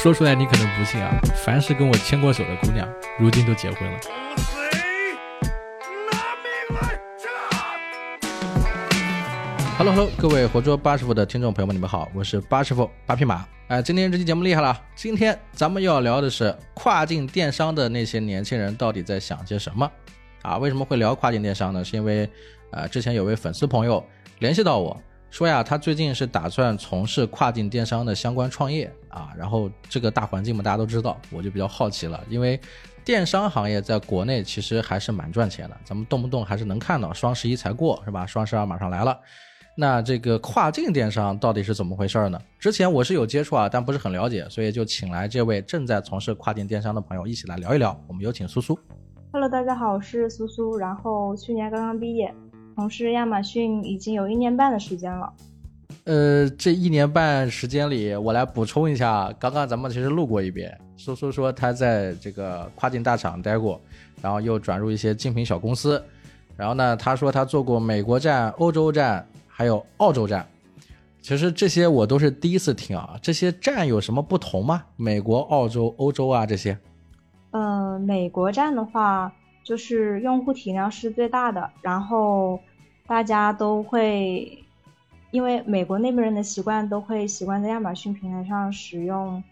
[0.00, 3.98] 说出来你可能不信啊，凡是跟我牵过手的姑娘，如今都结婚了。
[9.76, 13.44] Hello Hello，各位活捉八师傅的听众朋友们，你们好，我是八师傅八匹马。
[13.66, 19.90] 哎，今天这期节目厉害了，今天咱们要聊的是跨境电商的那些年轻人到底在想些什么
[20.42, 20.58] 啊？
[20.58, 21.84] 为什么会聊跨境电商呢？
[21.84, 22.30] 是因为
[22.70, 24.04] 呃，之前有位粉丝朋友
[24.38, 24.96] 联系到我
[25.30, 29.30] 说呀，他最近是打算从事跨境电商的相关创业啊。
[29.36, 32.58] 然后这个大环境嘛，大家都知道，我就比较好奇了，因为
[33.04, 38.26] 电商行业在国内其实还是蛮赚钱的，咱们动不动还是能看到双十一才过是吧？
[38.26, 39.18] 双十二马上来了。
[39.76, 42.40] 那这个跨境电商到底是怎么回事呢？
[42.58, 47.96] 之前我是有接触啊，但不是很了解，所以就请来这位正在从事跨境电商的朋友一起来聊一聊。
[48.08, 48.76] 我们有请苏苏。
[49.30, 52.34] Hello，大家好，我是苏苏，然后去年刚刚毕业，
[52.78, 55.32] 从事亚马逊已经有一年半的时间了。
[56.04, 63.80] 呃，这一年半时间里，我来补充一下，刚刚咱们其实录过一遍，苏苏说他在这个跨境大厂待过，
[64.22, 66.00] 然后又转入一些精品小公司，
[66.56, 69.26] 然后呢，他说他做过美国站、欧洲站。
[69.48, 70.46] 还有澳洲站，
[71.20, 73.18] 其实这些我都是第一次听啊。
[73.20, 74.84] 这些站有什么不同吗？
[74.94, 76.78] 美国、澳洲、欧洲啊这些？
[77.50, 79.32] 呃，美国站的话，
[79.64, 82.60] 就是用户体量是最大的，然后
[83.08, 84.64] 大家都会，
[85.32, 89.42] 因为美国那边人的习惯都会习惯在亚马逊平台上使用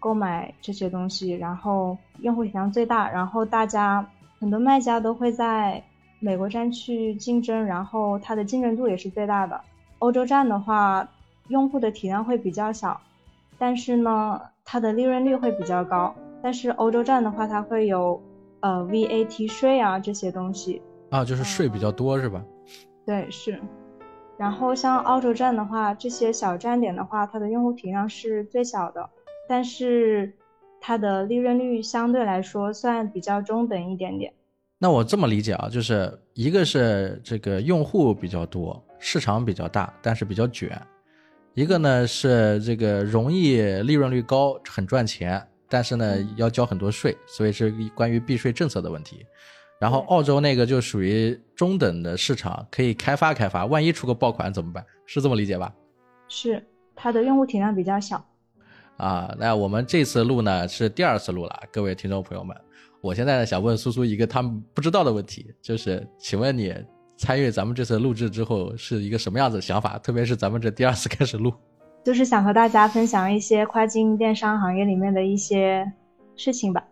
[0.00, 4.04] 购买这些东西，然后用户体量最大，然后大家
[4.40, 5.80] 很多卖家都会在。
[6.24, 9.60] 美国站去竞争，然后它的竞争度也是最大的。
[9.98, 11.08] 欧洲站的话，
[11.48, 13.00] 用户的体量会比较小，
[13.58, 16.14] 但是呢，它的利润率会比较高。
[16.40, 18.22] 但是欧洲站的话，它会有
[18.60, 22.40] 呃 VAT 税啊这些东西啊，就是税比较多是吧？
[23.06, 23.60] 对，是。
[24.38, 29.08] 然后像澳洲站的话，这些小站点的话，它的用户体量是最小的，
[29.48, 30.32] 但是
[30.80, 34.32] 它的利润率相对来说算比较中等一点点。
[34.78, 40.70] 那我这么理解啊，就是一个是这个用户比较多，市场比较大，但是比较卷；
[41.54, 49.24] 一个呢是这个容易利润率高，很赚钱，但是呢要交很多税，所以是关于避税政策的问题。
[49.82, 54.86] 然后澳洲那个就属于中等的市场，可以开发开发，万一出个爆款怎么办？
[55.06, 55.74] 是这么理解吧？
[56.28, 58.24] 是，它的用户体量比较小。
[58.96, 62.56] 啊，那我们这次录呢是第二次录了，各位听众朋友们。
[63.00, 66.72] 我现在想问苏苏一个他们不知道的问题，就是请问你
[67.16, 69.98] 参与咱们这次录制之后是一个什么样子的想法？
[69.98, 71.52] 特别是咱们这第二次开始录，
[72.04, 75.92] 就是想和大家分享一些跨境电商行业里面的一些
[76.36, 76.84] 事情吧。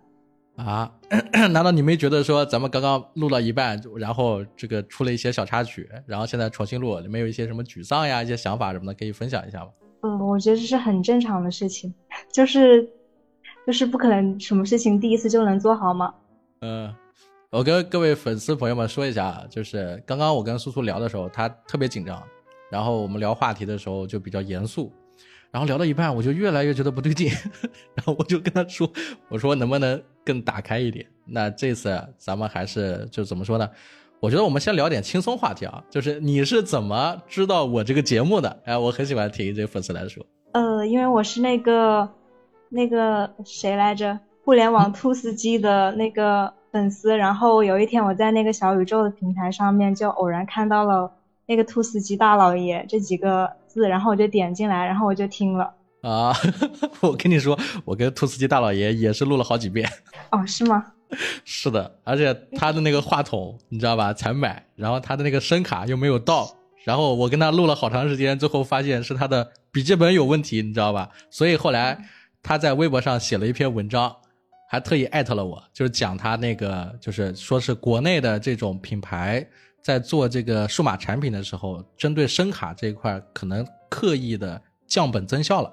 [0.65, 0.93] 啊，
[1.53, 9.69] 难道你没觉得说咱们刚刚录到一半，然后这个出了一些小插曲，然后现在重新录，你们有一些什么沮丧呀、一些想法什么的，可以分享一下吗？
[10.03, 11.93] 嗯，我觉得这是很正常的事情，
[12.32, 12.88] 就是。
[13.66, 16.12] 就是不可能什么事情第一次就能做好吗？
[16.62, 16.92] 嗯，
[17.50, 22.21] 我跟各位粉丝朋友们说一下，就是刚刚我跟苏苏聊的时候，他特别紧张，
[22.71, 24.91] 然后我们聊话题的时候就比较严肃，
[25.50, 27.31] 然后聊到一半我就越来越觉得不对劲，
[27.94, 28.91] 然后我就跟他说，
[29.28, 31.05] 我说能不能更打开一点？
[31.27, 33.69] 那这次咱们还是就怎么说呢？
[34.21, 38.60] 我觉得我们先聊点轻松话题啊，就是你是怎么知道我这个节目的？
[38.65, 40.25] 哎，我很喜欢听这个粉丝来说。
[40.53, 42.09] 呃，因为我是那个。
[42.72, 44.16] 那个谁来着？
[44.44, 51.10] 互联网兔司机的那个粉丝，然后有一天我在那个小宇宙的平台上面就偶然看到了
[51.50, 55.69] 那个兔斯基大老爷这几个字，然后我就点进来，然后我就听了。
[56.03, 56.33] 啊，
[57.03, 59.91] 我跟你说，我跟兔斯基大老爷也是录了好几遍。
[60.31, 60.87] 哦，是吗？
[61.44, 64.15] 是的，而且他的那个话筒你知道吧？
[64.15, 66.49] 才买，然后他的那个声卡又没有到，
[66.84, 71.10] 然后我跟他录了好长时间，最后发现是他的笔记本有问题，你知道吧？
[71.31, 71.99] 所以后来。
[72.43, 74.16] 他在微博上写了一篇文章，
[74.71, 79.47] 还特意艾特了我，就是讲他那个，就是说是国内的这种品牌
[79.82, 85.72] 在做这个数码产品的时候，针对声卡这一块可能刻意的降本增效了，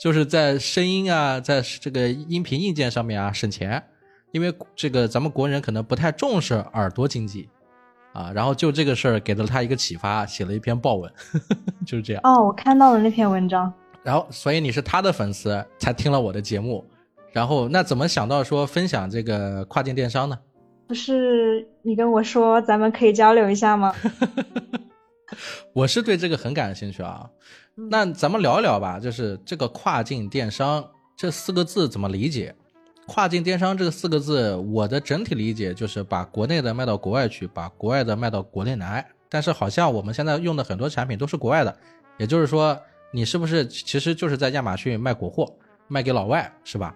[0.00, 3.82] 就是在声音啊，在这个音频硬件上面啊省钱，
[4.32, 7.48] 因为这个咱们国人可能不太重视耳朵经济
[8.12, 11.12] 啊，然后就这个事儿给了他一个启发，写了一篇报文，
[11.86, 12.20] 就是这样。
[12.24, 13.72] 哦，我看到了那篇文章。
[14.02, 16.84] 然后，所以你是他的粉丝，才听了我的节目。
[17.32, 20.38] 然后，那怎么想到说分享这个跨境电商呢？
[20.86, 23.94] 不是你跟我说咱们可以交流一下吗？
[25.72, 27.30] 我是对这个很感兴趣啊。
[27.76, 30.84] 那咱们聊一聊吧，就是这个跨境电商
[31.16, 32.52] 这四个字怎么理解？
[33.06, 39.06] 跨境电商这个四个字，我的整体理解就是把国内的卖到国外去，把国外的卖到国内来。
[39.28, 41.76] 但是好像我们现在用的很多产品都是国外的，
[42.18, 42.76] 也就是说。
[43.12, 45.50] 你是不是其实就是在亚马逊卖国货，
[45.86, 46.94] 卖给老外，是吧？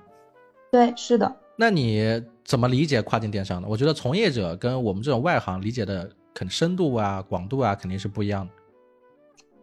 [0.70, 1.34] 对，是的。
[1.56, 2.20] 那你
[2.50, 3.68] 怎么理解跨境电商呢？
[3.70, 8.52] 我觉得从业者跟我们这种外行理解的肯深度啊、广度啊，肯定是不一样的。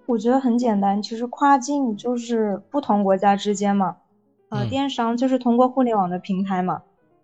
[0.06, 3.98] 我觉得很简单，其实跨境就是不同国家之间嘛，
[4.48, 6.82] 呃，电商就是通过互联网的平台嘛，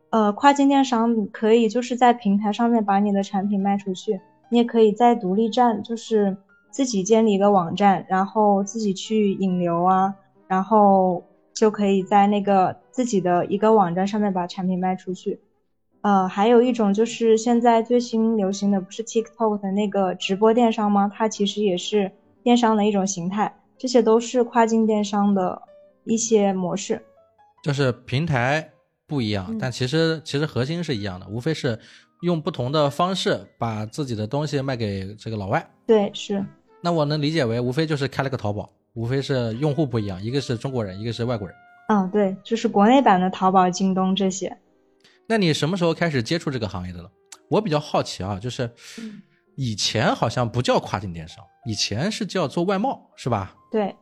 [0.10, 4.20] 呃，跨境电商可以就是在平台上面把你的产品卖出去，
[4.50, 6.36] 你也可以在独立站，就是
[6.72, 10.14] 自己建立一个网站，然后自己去引流啊，
[10.46, 11.24] 然后
[11.54, 15.40] 就可以在那个自己的一个网站上面把产品卖出去。
[16.04, 21.12] 呃，还有一种就是现在最新流行的不是 TikTok 的那个直播电商吗？
[21.14, 22.12] 它其实也是。
[22.44, 25.62] 电商的一种形态，这些都是跨境电商的
[26.04, 27.02] 一些模式，
[27.64, 28.70] 就是平台
[29.08, 31.80] 不一样，但其实其实核心是一样的，无非是
[32.22, 35.66] 用不同的方式把自己的东西卖给这个老外。
[35.88, 36.44] 对，是。
[36.82, 41.56] 那我能理解为，无非就是开了个淘宝，无非是用户不一样，一个是中国人，一个是外国人。
[41.88, 44.58] 嗯，对，就是国内版的淘宝、京东这些。
[45.28, 47.12] 那你什么时候开始接触这个行业的了？
[47.50, 48.70] 我比较好奇啊，就是。
[49.56, 51.38] 以前好像不叫跨境电商，
[51.68, 53.56] 以前是叫做外贸，是吧？
[53.72, 53.96] 对。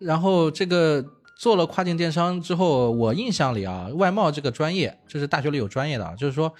[0.00, 1.00] 然后这个
[1.38, 6.52] 做了跨境电商之后，我印象里啊，外贸这个专业，就是大学里有专业的，就是说，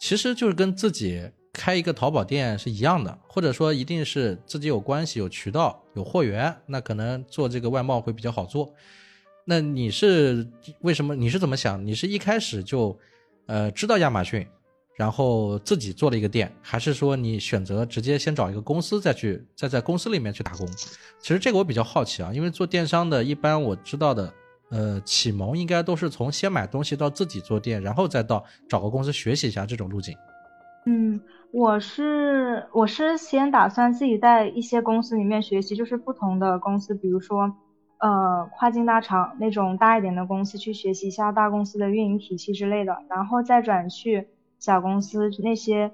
[0.00, 8.72] 其实就是跟自己开一个淘宝店是一样的，或者说一定是自己有关系、有渠道、有货源，那可能做这个外贸会比较好做。
[9.44, 10.48] 那你是
[10.80, 11.14] 为什么？
[11.14, 11.84] 你是怎么想？
[11.86, 12.98] 你是一开始就，
[13.46, 14.46] 呃，知道亚马逊？
[14.96, 20.66] 然后自己做了一个店，还是说你选择直接先找一个公司，再去再在公司里面去打工？
[21.20, 24.32] 其实这个我比较好奇啊，因为做电商的，一般我知道的，
[24.70, 30.16] 呃，启蒙应该都是从先买东西到自己做店，然后再到找个公司学习一下这种路径。
[30.86, 31.20] 嗯，
[31.52, 37.54] 我是我是先打算自己在一些公司里面学习，就是不同的公司，比如说
[37.98, 44.28] 呃跨境大厂那种大一点的公司去学习一下大公司的运营体系之类的，然后再转去。
[44.58, 45.92] 小公司那些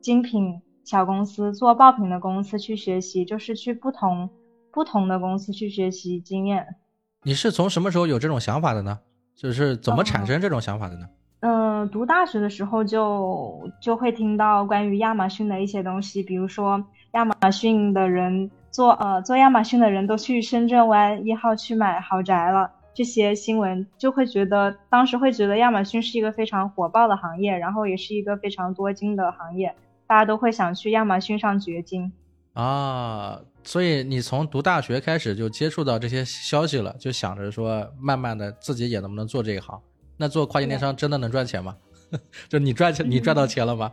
[0.00, 4.30] 精品小公司做爆品的公司去学习，就是去不同
[4.70, 6.64] 不同的公司去学习经验。
[7.24, 9.00] 你是从什么时候有这种想法的呢？
[9.34, 11.06] 就是怎么产生这种想法的呢？
[11.40, 16.82] 嗯，读大学的时候就就会听到关于亚马逊的一些东西，比如说
[17.14, 22.70] 亚马逊的人做呃做亚马逊的人都去深圳湾一号去买豪宅了。
[22.92, 29.74] 这些新闻就会觉得，当时会觉得亚马逊是一个非常火爆的行业，然后也是一个非常多金的行业，
[30.06, 32.12] 大家都会想去亚马逊上掘金
[32.52, 33.40] 啊。
[33.62, 39.80] 所以你从读大学开始就接触到这些消息了，就想着说，慢慢的自己也能不能做这一行？
[40.16, 41.76] 那做跨境电商真的能赚钱吗？
[42.50, 43.92] 就你赚钱，你赚到钱了吗？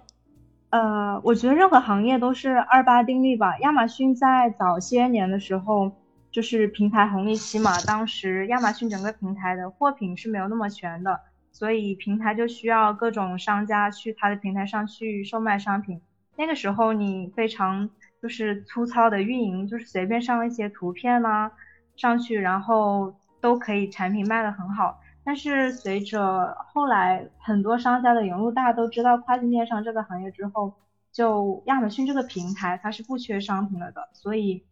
[0.70, 3.58] 呃，我觉得任何行业都是二八定律吧。
[3.60, 5.92] 亚马逊在早些年的时候。
[6.30, 11.20] 就是平台红利期嘛，当时亚马逊整个平台的货品是没有那么全的，
[11.52, 16.00] 所以平台就需要各种商家去他的平台上去售卖商品。
[16.36, 17.90] 那个时候你非常
[18.22, 21.52] 就是粗糙的运营，就是随便上一些图片啦
[21.96, 25.00] 上去，然后都可以产品卖得很好。
[25.28, 30.74] 但是随着后来很多商家的涌入，大家都知道跨境电商这个行业之后，
[31.12, 34.64] 就亚马逊这个平台它是不缺商品了的，所以。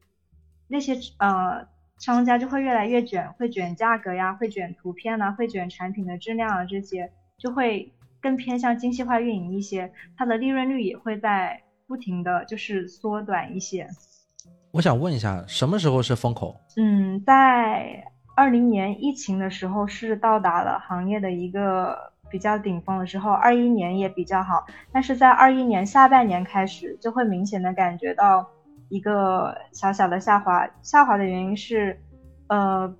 [0.68, 1.68] 那些呃
[2.00, 13.88] 商家就会越来越卷，会卷价格呀，会卷图片呐，会卷产品的质量啊，这些就会更偏向精细化运营一些，它的利润率也会在不停的就是缩短一些。
[14.72, 16.60] 我想问一下，什么时候是风口？
[16.78, 18.04] 嗯，在
[18.36, 28.48] 二零年疫情的时候是到达了行业的一个比较顶峰的时候，二一年也比较好，但是在二一年下半年开始就会明显的感觉到。
[28.88, 32.00] 一个小小的下滑，下滑的原因是，
[32.46, 32.96] 呃，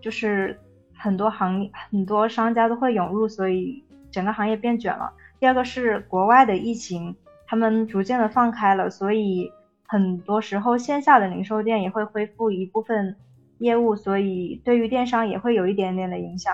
[0.00, 0.58] 就是
[0.96, 5.12] 很多行很多商家都会涌入，所以整个行业变卷了。
[5.38, 7.14] 第二个是国外的疫情，
[7.46, 9.48] 他们逐渐的放开了，所以
[9.86, 13.14] 很多时候线下的零售店也会恢复一部分
[13.62, 16.52] 业务，所以对于电商也会有一点点的影响。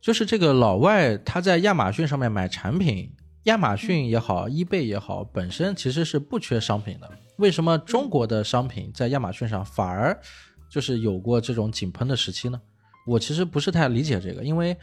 [0.00, 3.10] 就是这个老外他在亚马逊上面买产品。
[3.44, 7.10] 亚马逊也好，eBay 也好，本身其实是不缺商品的。
[7.36, 10.14] 为什么中国的商品在亚马逊上反而
[10.68, 12.60] 就是有过这种井喷的时期呢？
[13.06, 14.76] 我其实不是太理解这个，因为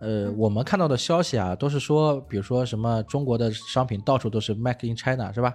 [0.00, 5.52] 呃，我们看到的消息啊，都是说，比如说什么中国的商品到处都是 Make in China，是吧？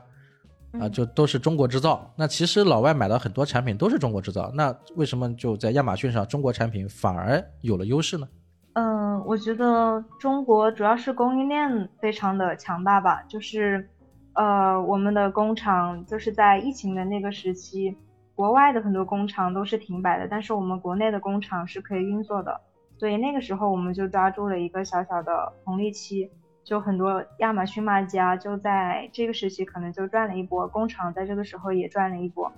[0.74, 2.12] 啊，就都是中国制造。
[2.16, 8.28] 那其实老外买的很多产品都是中国制造，那为什么就在亚马逊上中国产品反而有了优势呢？
[8.74, 13.90] 嗯，我觉得中国主要是供应链非常的强大吧，就是，
[14.34, 17.98] 呃，我们的工厂就是在疫情的那个时期，
[18.36, 22.62] 国外的很多工厂都是停摆的，但是我们国内的工厂是可以运作的，
[22.98, 26.30] 所以那个时候我们就抓住了一个小小的红利期，
[26.70, 32.52] 就很多亚马逊卖家就在这个时期可能就赚了一波，工厂在这个时候也赚了一波。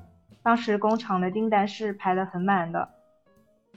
[0.43, 2.89] 当时工厂的订单是排得很满的。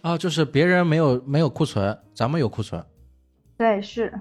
[0.02, 2.84] 啊，就是别人没有没有库存，咱们有库存。
[3.56, 4.12] 对，是。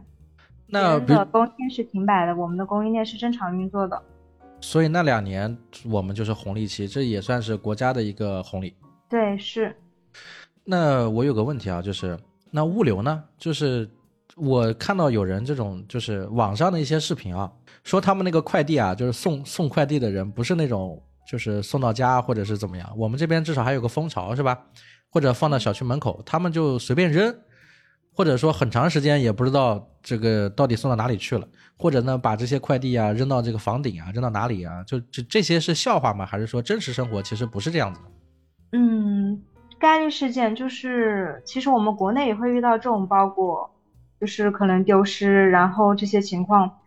[0.67, 3.99] 那的供应链是停摆的，我们的供应链是正常运作的。
[4.61, 5.57] 所以那两年
[5.89, 8.75] 我们就是红利期，这也算是国家的一个红利。
[9.09, 9.75] 对，是。
[10.63, 12.15] 那我有个问题啊，就是
[12.51, 13.23] 那物流呢？
[13.35, 13.89] 就是
[14.35, 17.51] 我看到有人这种，就是网上的一些视频啊，
[17.83, 22.91] 说他们那个快递啊，就是送送快递的人不是那种，就是送到家或者是怎么样。
[22.97, 24.59] 我们这边至少还有个蜂巢，是吧？
[25.09, 27.35] 或者放到小区门口，他们就随便扔，
[28.11, 31.47] 或者说很长时间也不知道这个到底送到哪里去了，
[31.77, 34.83] 或者呢把这些快递啊扔到这个房顶啊，扔到哪里啊？
[34.83, 36.25] 就这这些是笑话吗？
[36.25, 38.07] 还是说真实生活其实不是这样子的？
[38.79, 39.43] 嗯，
[39.79, 43.69] 概率事件就是，其实我们国内也会遇到这种包裹，
[44.23, 46.79] 就是可能丢失，然后这些情况。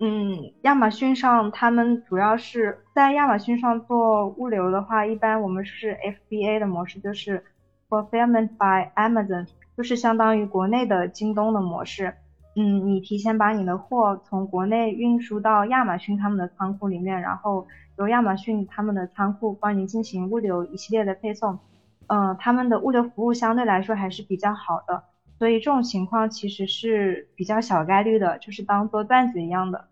[0.00, 5.96] 嗯，亚马逊上他们主要是在亚马逊上做物流的话，一般我们是
[6.28, 7.44] FBA 的模式，就是。
[7.88, 12.14] Fulfillment by Amazon 就是相当于国内的京东的模式。
[12.56, 21.60] 嗯，你提前把你的货从国内运输到亚马逊他们的仓库里面，然后由亚马逊他们的仓库帮你进行物流一系列的配送。
[22.08, 25.04] 嗯，他们的物流服务相对来说还是比较好的，
[25.44, 29.88] 所以这种情况其实是比较小概率的，就是当做段子一样的。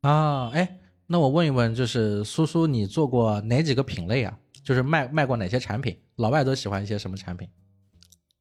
[0.00, 0.76] 啊，哎，
[1.06, 4.36] 那我问一问，就是苏苏，你做过哪几个品类啊？
[4.64, 5.96] 就是卖卖过哪些产品？
[6.16, 7.48] 老外都喜欢一些什么产品？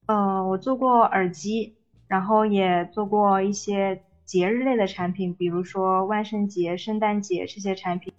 [0.08, 1.76] 呃，我做过耳机，
[2.08, 8.12] 然后也做过一些节日类的产品，比如说万圣节、圣诞节这些产品，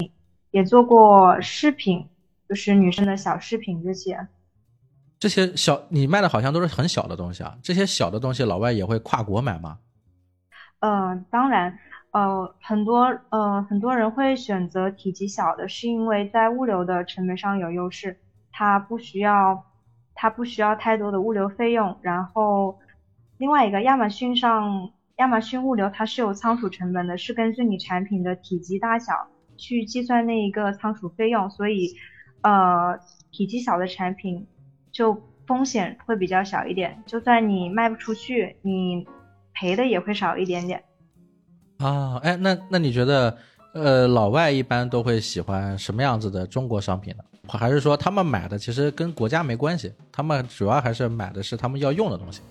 [0.53, 2.07] 也做过饰品，
[2.49, 4.29] 就是女生的小饰品这些。
[5.19, 9.79] 这些小你卖的好像都是很小的东西啊，这些小的东西老外也会跨国买吗？
[10.81, 11.79] 嗯，当然。
[12.11, 18.19] 呃，很多呃很多人会选择体积小的，是因为在物流的成本上有优势，
[18.51, 19.63] 它不需要
[20.15, 21.99] 它不需要太多的物流费用。
[22.01, 22.79] 然后
[23.37, 29.13] 另外一个，亚马逊上亚马逊物流它是有仓储成本的，是根据你产品的体积大小
[29.59, 31.95] 去计算那一个仓储费用，所以
[32.41, 32.99] 呃
[33.31, 34.47] 体积小的产品
[34.99, 39.07] 就风险会比较小一点，就算你卖不出去，你
[39.55, 40.83] 赔的也会少一点点。
[41.79, 43.39] 啊，哎，那那你觉得，
[43.75, 47.23] 呃，老外一般都会喜欢什么样子的中国商品呢？
[47.49, 52.43] 还是说他们买的其实跟国家没关系，他们主要还是买的是他们要用的东西？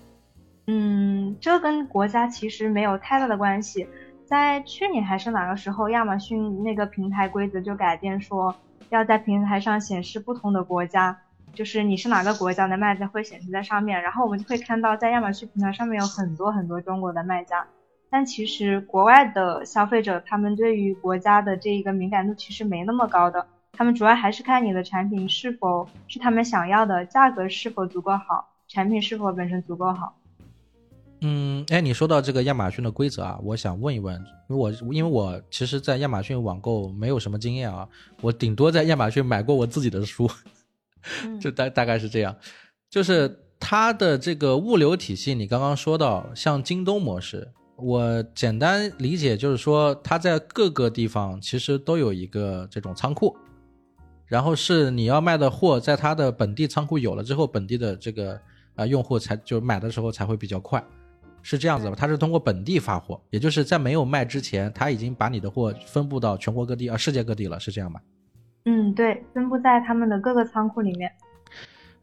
[0.68, 3.86] 嗯，这跟国家其实没有太大的关系。
[4.24, 8.56] 在去年还是哪个时候，亚马逊那个平台规则就改变，说
[8.88, 11.18] 要在平台上显示不同的国家，
[11.58, 17.66] 就是你是哪个国家的卖家会显示在上面，然后我们就会看到在亚马逊平台上面有很多很多中国的卖家。
[18.08, 30.14] 但其实国外的消费者，他们对于国家的这一个敏感度其实没那么高的，他们主要还是看你的产品是否是他们想要的，价格是否足够好，产品是否本身足够好。
[31.22, 34.14] 嗯，哎，你说到这个亚马逊的规则啊，我想问一问，
[34.48, 37.88] 因为我因为我其实，在亚马逊网购没有什么经验啊，
[38.20, 40.30] 我顶多在亚马逊买过我自己的书，
[41.40, 42.36] 就大大概是这样，
[42.90, 47.48] 就是它的这个物流体系，你刚刚说到像京东模式。
[47.80, 53.36] 我简单理解就是说，它在各个地方其实都有一个这种仓库，
[54.26, 58.36] 然后是你要卖的货，在它的本地仓库有了之后，本地的这个
[58.74, 60.84] 啊用户才就买的时候才会比较快，
[61.40, 61.94] 是这样子吧？
[61.96, 68.02] 它是通过本地发货，也就是在没有卖之前，它已经把你的货分布到全国各地啊，世界各地了，是这样吧？
[68.64, 71.10] 嗯，对，分布在他们的各个仓库里面。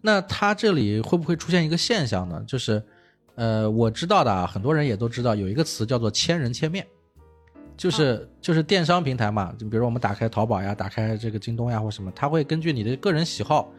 [0.02, 2.44] 那它这里会不会出现一个现象呢？
[2.48, 2.84] 就是。
[3.38, 6.88] 呃，我知道的啊，很多人也都知道，有一个词叫做“千人千面”，
[7.76, 13.70] 就是就是电商平台嘛，就比如我们打开淘宝呀，打开这个京东呀或什么，它会根据你的个人喜好，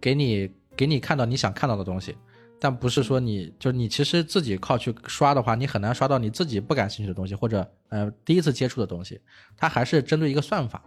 [0.00, 2.16] 给你给你看到你想看到的东西，
[2.58, 9.20] 但不是说你就你其实自己靠去刷的话，你很难刷到你自己不感兴趣的东西或者呃第一次接触的东西，
[9.56, 10.82] 它还是针对一个算法。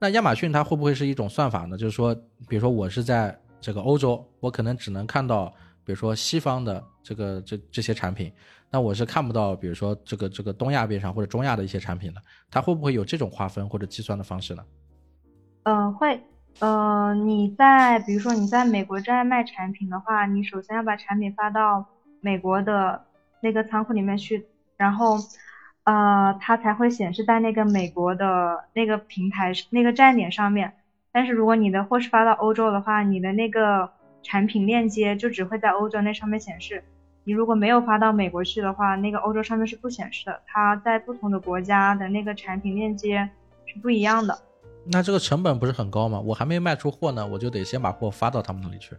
[0.00, 1.76] 那亚马逊它会不会是一种算法呢？
[1.76, 2.14] 就是说，
[2.48, 5.52] 比如说我是在这个欧洲，我可能只能看到。
[5.82, 8.32] 比如说西方的这个这这些产品，
[8.70, 14.62] 那我是看不到，比如说这个这个东亚边上或者中亚的一些产品的，它会不会有这种划分或者计算的方式呢？
[15.64, 16.20] 嗯，会。
[16.60, 21.84] 呃，你在比如说你在美国这儿卖产品的话，你首先要把产品发到
[22.20, 23.02] 美国的
[23.40, 25.18] 那个仓库里面去，然后
[25.90, 30.72] 呃，它才会显示在那个美国的那个平台那个站点上面。
[31.12, 33.90] 但是如果你的货是发到欧洲的话，你的那个。
[34.22, 36.84] 产品链接就只会在欧洲那上面显示，
[37.24, 43.26] 你如果没有发到美国去的话，那个欧洲上面是不显示的，它在不同的国家的那个产品链接
[43.64, 44.38] 是不一样的。
[44.84, 46.20] 那这个成本不是很高吗？
[46.20, 48.94] 我还没卖出货呢，我就得先把货发到他们那里去。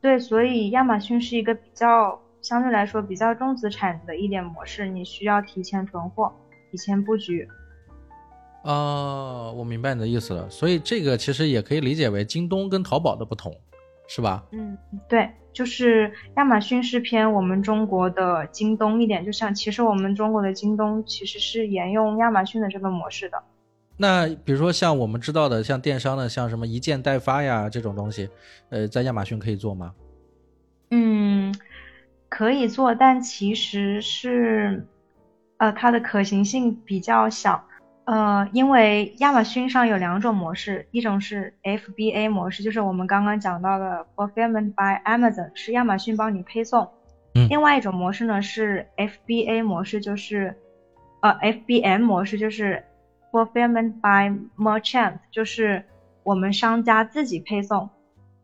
[0.00, 6.30] 对，所以亚马逊是一个比较相对来说比较重资产的一点模式，你需要提前囤货，
[6.70, 7.48] 提前布局。
[8.64, 10.50] 哦，我明白你的意思了。
[10.50, 13.56] 所以这个其实也可以理解为京东跟淘宝的不同，
[14.08, 14.44] 是吧？
[14.50, 14.76] 嗯，
[15.08, 23.42] 对，就是亚马逊是偏我们中国的京东一点，就像其实我们中国的京东其实是沿用亚马逊的这个模式的。
[23.96, 28.28] 那比如说像我们知道的，像电商的，像什么一件代发呀这种东西，
[28.70, 29.92] 呃，在亚马逊可以做吗？
[30.94, 31.31] 嗯，
[32.34, 34.86] 可以做，但其实是，
[35.58, 37.62] 呃，它的可行性比较小。
[38.06, 46.88] 呃，因为亚马逊上有两种模式，一种是 FBA 模式，就是我们刚刚讲到的 Fulfillment by Amazon，是亚马逊帮你配送。
[47.34, 47.48] 嗯。
[47.50, 50.56] 另外一种模式呢是 FBA 模式，就是
[51.20, 52.82] 呃 FBM 模式，就是
[53.30, 55.84] Fulfillment by Merchant，就是
[56.22, 57.90] 我们商家自己配送。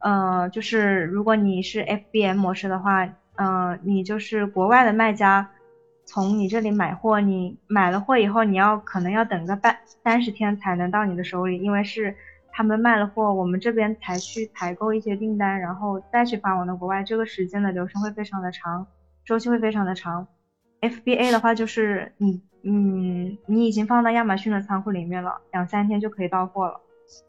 [0.00, 5.48] 呃，就是如果你是 FBM 模式的话，呃，你就是国外的卖家。
[6.10, 12.16] 从你这里买货，你买了货以后，你要可能要等个半三十天才能到你的手里，因为是
[12.50, 18.86] 他们卖了货，我们这边才去采购一些订单，然后再去发往到国外，这个时间的流程会非常的长，
[19.22, 20.26] 周期会非常的长。
[20.80, 26.80] FBA 的话就是你，嗯，你已经放到亚马逊的仓库里面了，两三天就可以到货了。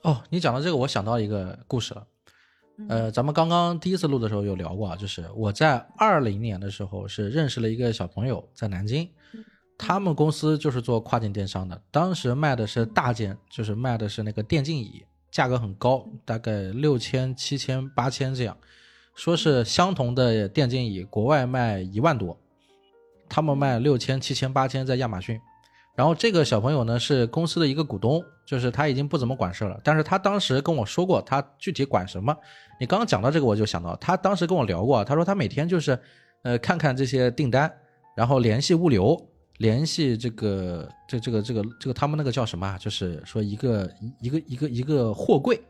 [0.03, 2.07] 哦，你讲到这个，我想到一个故事了。
[2.87, 9.09] 呃，咱们刚刚第一次录的时候有聊过啊，就是我在二零年的时候是认识了一个小朋友，在南京，
[9.77, 18.57] 他们公司就是做跨境电商的，当时卖的是大件，就是卖的是那个电竞椅，价格很高，大概六千、七千、八千这样，
[19.13, 22.39] 说是相同的电竞椅，国外卖一万多，
[23.27, 25.39] 他们卖六千、七千、八千在亚马逊。
[25.99, 29.77] 然后这个小朋友呢是公司的一个股东，就是他已经不怎么管事了。
[29.83, 32.33] 但是他当时跟我说过，他具体管什么？
[32.79, 35.99] 你刚刚讲到这个，我就想到他当时跟我聊过，他说他每天就是，
[36.43, 37.69] 呃，看看这些订单，
[38.15, 39.21] 然后联系物流，
[39.57, 42.77] 联系这个这这个这个这个他们那个叫什么啊？
[42.77, 45.61] 就是说一个一一个一个一个货柜，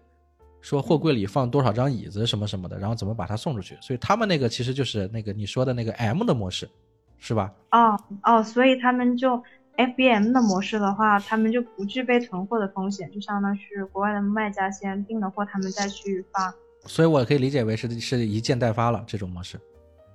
[0.62, 3.76] 说货柜里放多少张椅子什么什么的，然后怎么把它送出去。
[3.82, 6.70] 所以他们那个其实就是那个你说的那个 M 的模式，
[7.18, 7.52] 是吧？
[7.72, 9.42] 哦哦，所以他们就。
[9.80, 16.54] FBM 的模式的话，他们就不具备囤货的风险，就相当于是国外的卖家先订了货，他们再去发。
[16.86, 19.58] 所以我可以理解为是是一件代发了这种模式。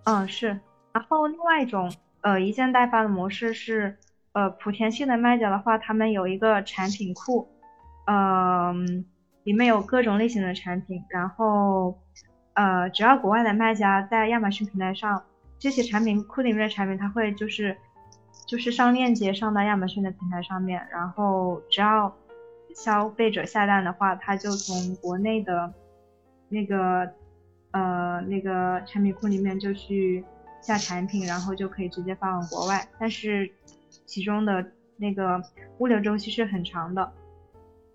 [0.04, 0.48] 嗯，是。
[0.92, 3.96] 然后另外一种呃一件代发的模式是，
[4.34, 7.48] 呃莆田系的卖家的话，他们有一个产品库，
[8.06, 9.06] 嗯，
[9.44, 11.98] 里面有各种类型的产品，然后
[12.52, 15.24] 呃只要国外的卖家在亚马逊平台上，
[15.58, 17.74] 这些产品库里面的产品，他会就是。
[18.46, 22.14] 就是上链接上到亚马逊的平台上面，然后只要
[22.74, 25.72] 消费者下单的话，他就从国内的
[26.48, 27.10] 那个
[27.70, 30.24] 呃那个产品库里面就去
[30.60, 32.86] 下产品，然后就可以直接发往国外。
[32.98, 33.50] 但是
[34.06, 34.64] 其中的
[34.96, 35.42] 那个
[35.78, 37.12] 物流周期是很长的。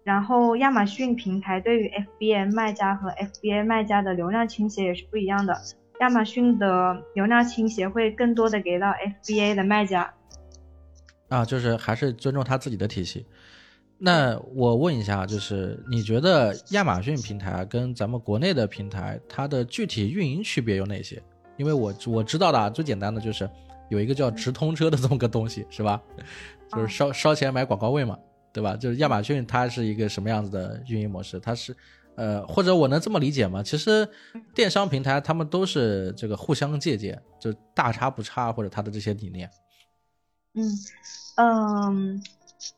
[0.04, 5.56] 然后亚马逊平台对于 FBA 卖家和 FBA 卖家的流量倾斜也是不一样的。
[6.00, 10.14] 亚马逊的流量倾斜会更多的给到 FBA 的卖家。
[11.30, 13.26] 啊，就是还是尊重他自己的体系。
[13.98, 21.22] 那我问一下，就是你觉得亚马逊平台跟咱们国内的平台，它的具体运营区别有哪些？
[21.58, 23.50] 因为我我知道的啊，最简单的就是
[23.90, 26.02] 有一个叫直通车的这么个东西，是吧？
[26.72, 28.18] 就是烧烧钱买广告位嘛，
[28.54, 28.76] 对吧？
[28.76, 31.38] 就是亚马逊它是一个什么样子的运营模式？
[31.40, 31.76] 它是
[32.16, 33.62] 呃，或者我能这么理解吗？
[33.62, 34.08] 其实
[34.56, 39.50] 电商平台他们都是这个互相借鉴，就大差不差，或者它的这些理念。
[40.56, 40.66] 嗯
[41.38, 42.22] 嗯，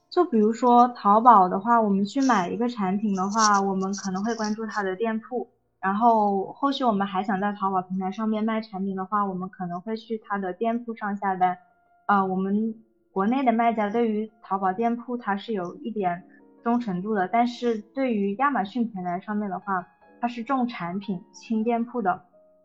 [0.10, 5.48] 就比如说淘宝的话，我们去买一个产品的话，我们可能会关注它的店铺，
[5.80, 11.58] 然后后续我们还想在淘宝平台上面卖产品的话，我们可能会去它的店铺上下单。
[12.06, 12.76] 啊，我们
[13.12, 16.24] 国内的卖家对于淘宝店铺它是有一点
[16.64, 19.88] 忠诚度的，但是对于亚马逊平台上面的话，
[20.20, 22.22] 它是重产品轻店铺的。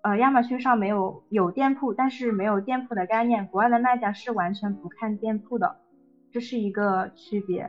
[0.07, 3.45] 呃，亚马逊上没有有店铺，但是没有店铺的概念。
[3.49, 5.79] 国外的卖家是完全不看店铺的，
[6.31, 7.69] 这是一个区别。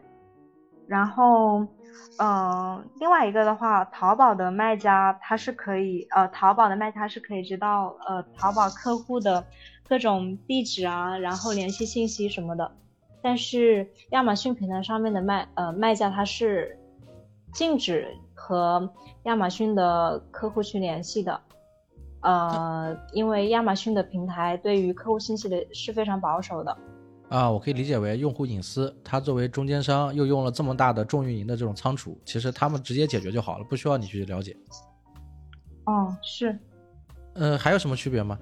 [0.86, 1.65] 然后，
[2.19, 9.43] 嗯，另外一个的话，淘宝的卖家他是可以，呃，淘宝的卖家是可以知道，呃，淘宝客户的
[9.89, 12.71] 各种地址啊，然后联系信息什么的。
[13.23, 16.78] 但是亚马逊平台上面的卖，呃，卖家他是
[17.52, 21.41] 禁止和亚马逊的客户去联系的。
[22.27, 26.77] 呃，因为亚马逊的平台对于客户信息的是非常保守的。
[27.29, 34.53] 啊，我可以理解为用户隐私，它作为中间商又用了这么大的重运营的这种仓储，其实他们直接解决就好了，不需要你去了解。
[35.85, 36.59] 哦，是。
[37.35, 38.37] 呃，还有什么区别吗？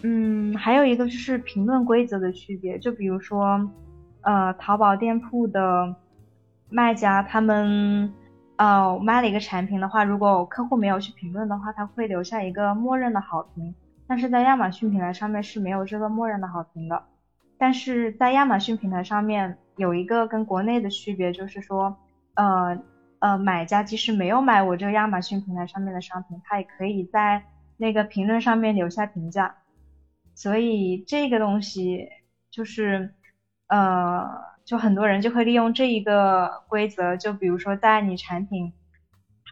[0.00, 3.60] 嗯，还有一个就是评论规则的区别，就比如说，
[4.22, 5.94] 呃，淘宝店铺的
[6.70, 8.10] 卖家他们，
[8.60, 13.74] 呃，我卖了一个产品的话，如果客户没有去评论的话，他会留下一个默认的好评，
[14.06, 17.02] 但是在亚马逊平台上面是没有这个默认的好评的。
[17.56, 21.96] 但是在亚马逊平台上面有一个跟国内的区别，就是说，
[22.34, 22.78] 呃
[23.20, 27.42] 呃，买家即使没有买我这个亚马逊平台上面的商品，他也可以在
[27.78, 29.54] 那个评论上面留下评价。
[30.34, 32.10] 所以这个东西
[32.50, 33.14] 就是，
[33.68, 34.28] 呃，
[34.70, 38.72] 就很多人就会利用这一个规则，就比如说在你产品，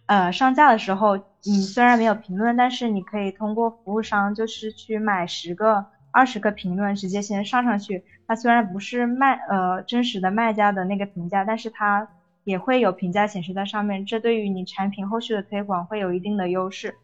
[0.06, 5.86] 呃，上架的时候，你虽然没有评论，但是你可以通过服务商就是去买十个。
[6.10, 12.08] 二十个评论直接先上上去，它虽然不是卖呃真实的卖家的那个评价，但是它
[12.44, 16.94] 也会有评价显示在上面，这对于你产品后续的推广会有一定的优势。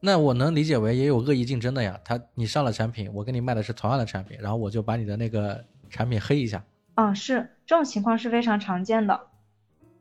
[0.00, 6.62] 那我能理解为也有恶意竞争的呀，他你上了产品，我跟你卖的是同样的产品，然后我就把你的那个产品黑一下。
[6.94, 9.28] 嗯，是这种情况是非常常见的。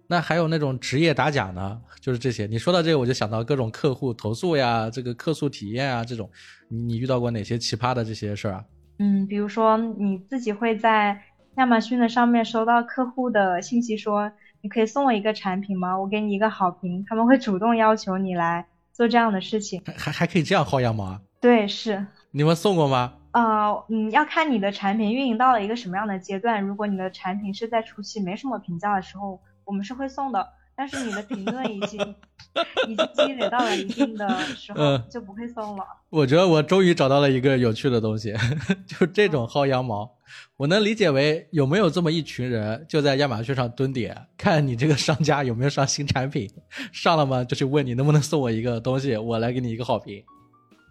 [0.07, 1.81] 那还有那种职业打假呢？
[2.01, 2.45] 就是这些。
[2.45, 6.29] 你说到这个，我就想到各种客户投诉呀，这个客诉体验啊，这种，
[6.67, 8.65] 你你遇到过哪些奇葩的这些事儿啊？
[8.99, 11.21] 嗯，比如说你自己会在
[11.55, 15.97] 亚马逊的上面收到客户的信息，说你可以送我一个产品吗？
[15.97, 19.81] 我给你一个好评，他们会主动要求你来做这样的事情。
[19.95, 21.21] 还还可以这样薅羊毛啊？
[21.39, 22.05] 对，是。
[22.31, 23.13] 你们送过吗？
[23.31, 26.61] 呃，嗯，要看你的产品运营到了一个什么样的阶段。
[26.61, 29.39] 如果你的产品是在初期没什么评价的时候。
[29.63, 31.97] 我们是会送的，但是你的评论已经
[32.89, 35.85] 已经积累到了一定的时候，就不会送了。
[36.09, 38.33] 我觉得我终于找到了一个有趣的东西，
[38.85, 40.11] 就这种薅羊毛，
[40.57, 46.49] 我能理解为有没有这么一群人就在亚马逊上蹲点，看你这个商家有没有上新产品，
[46.91, 47.43] 上了吗？
[47.45, 50.21] 就去问你能不能送我一个东西，我来给你一个好评。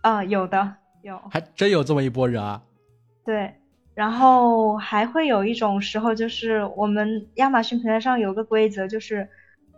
[0.02, 2.62] 啊，有的有，还真有这么一波人啊。
[3.24, 3.54] 对。
[3.92, 9.28] 然后还会有一种时候，就是我们亚马逊平台上有个规则，就是，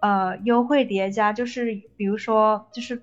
[0.00, 3.02] 呃，优惠叠加，就是比如说，就是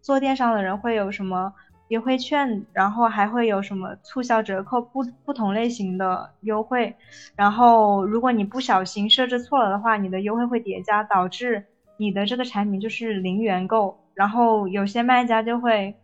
[0.00, 1.52] 做电商的人会有什么
[1.88, 6.94] 优惠券，然后还会有什么促销折扣，不不同类型的优惠。
[7.36, 11.66] 然后如果你不小心设置错了的话，你的优惠会叠加，导致
[11.98, 13.98] 你的这个产品就是零元购。
[14.14, 15.94] 然后有些卖家就会。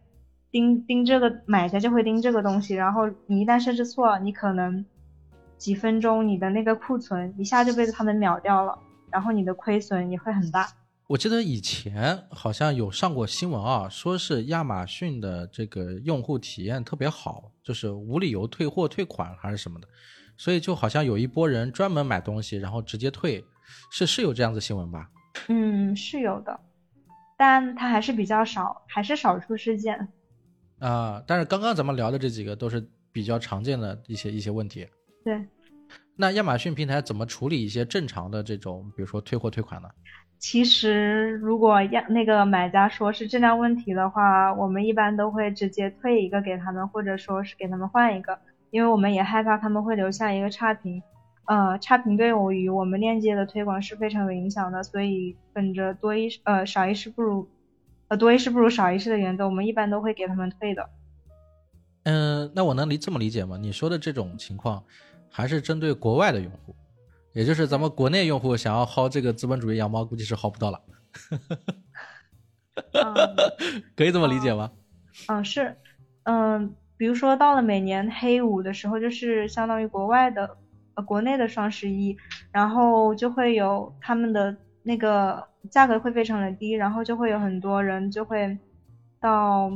[0.50, 4.84] 盯盯这个买家就会盯这个东西，然后你一旦设置错，你可能
[5.56, 8.78] 几分钟你的那个库存一下就被他们秒掉了，
[9.10, 10.68] 然后你的亏损也会很大。
[11.06, 19.88] 我记得以前好像有上过新闻啊，说是亚马逊的这个用户体验特别好，就是无理由退货退款还是什么的，
[20.36, 23.44] 所以就好像有一波人专门买东西然后直接退，
[23.90, 25.08] 是是有这样子新闻吧？
[25.48, 26.60] 嗯，是有的，
[27.36, 30.08] 但它还是比较少，还是少数事件。
[30.80, 34.88] 啊，但是刚刚咱们聊的这几个都是比较常见的一些一些问题。
[35.22, 35.46] 对，
[36.16, 39.88] 那亚马逊平台怎么处理一些正常的这种，比如说退货退款呢？
[40.38, 48.38] 其实如果亚那个买家说是质量问题的话，我们一般都会直接退一个给他们，或者说是给他们换一个，
[48.70, 51.02] 因为我们也害怕他们会留下一个差评。
[51.44, 57.46] 呃，差评对我与我们链接的推广是非常有影响的，所以本着多一呃少一事不如。
[58.10, 60.90] 呃，多一事不如少一事的原则，我们一般都会给他们退的。
[62.02, 63.56] 嗯，那我能理这么理解吗？
[63.56, 64.82] 你说的这种情况，
[65.30, 66.74] 还是针对国外的用户，
[67.32, 70.80] 也就是咱们国内用户想要薅这个资本主义羊毛，估计是薅不到了。
[73.94, 74.72] 可以这么理解吗？
[75.28, 75.76] 嗯，是，
[76.24, 80.56] 嗯，比如说到了每年黑五的时候，就是相当于国外的，
[80.94, 82.16] 呃，国内的双十一，
[82.50, 85.48] 然后就会有他们的那个。
[85.68, 88.56] 价格会非常的低，然后就会有很多人就会
[89.20, 89.70] 到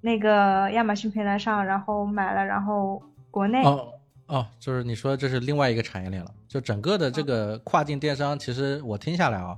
[0.00, 3.88] 那个亚马逊平台上，然后买了，然后国内哦
[4.26, 9.56] 哦，就是你说这是另外一个产业链了，就整个的这个跨境电商，其实我听下来啊，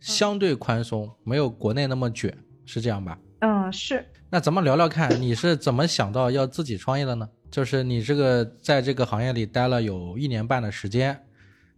[0.00, 3.18] 相对宽松，没有国内那么卷，是这样吧？
[3.40, 4.04] 嗯，是。
[4.30, 7.28] 那咱们聊聊看，你是怎么想到要自己创业的呢？
[7.50, 11.18] 就是你这个在这个行业里待了有一年半的时间，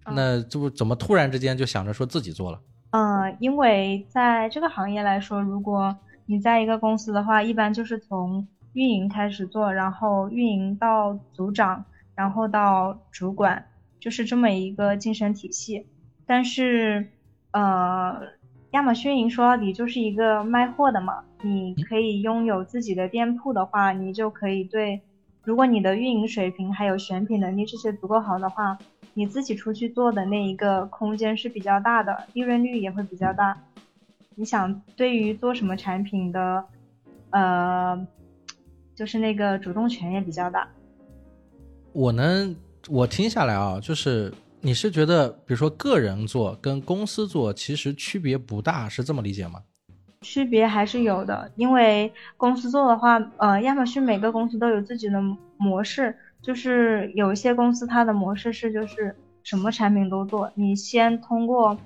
[0.04, 2.60] 那就怎么突然之间就想着说自己做了？
[2.90, 11.84] 嗯，因为在这个行业来说，如果你在一个公司的话，一般就是从运营开始做，然后运营到组长，
[12.16, 13.66] 然后到主管，
[14.00, 15.86] 就是这么一个晋升体系。
[16.26, 17.08] 但是，
[17.52, 18.20] 呃，
[18.72, 25.00] 亚马逊营说到底就是一个卖货的嘛，你可以拥有自己的店铺的话，你就可以对，
[25.44, 28.78] 如果你的运营水平还有选品能力这些足够好的话，
[29.14, 33.56] 你自己出去做的那一个空间是比较大的，利润率也会比较大。
[34.36, 36.64] 你想对于做什么产品的，
[37.30, 38.06] 呃，
[38.94, 40.68] 就是那个主动权也比较大。
[41.92, 42.54] 我能，
[42.88, 49.60] 我听下来啊，就是你是觉得，比如说个人做跟公司做其实区别不大，是这么理解吗？
[50.22, 55.20] 区别还是有的，因为公司做的话，呃，亚马逊每个公司都有自己的
[55.56, 61.76] 模式，就是有一些公司它的模式是就是什么产品都做，你先通过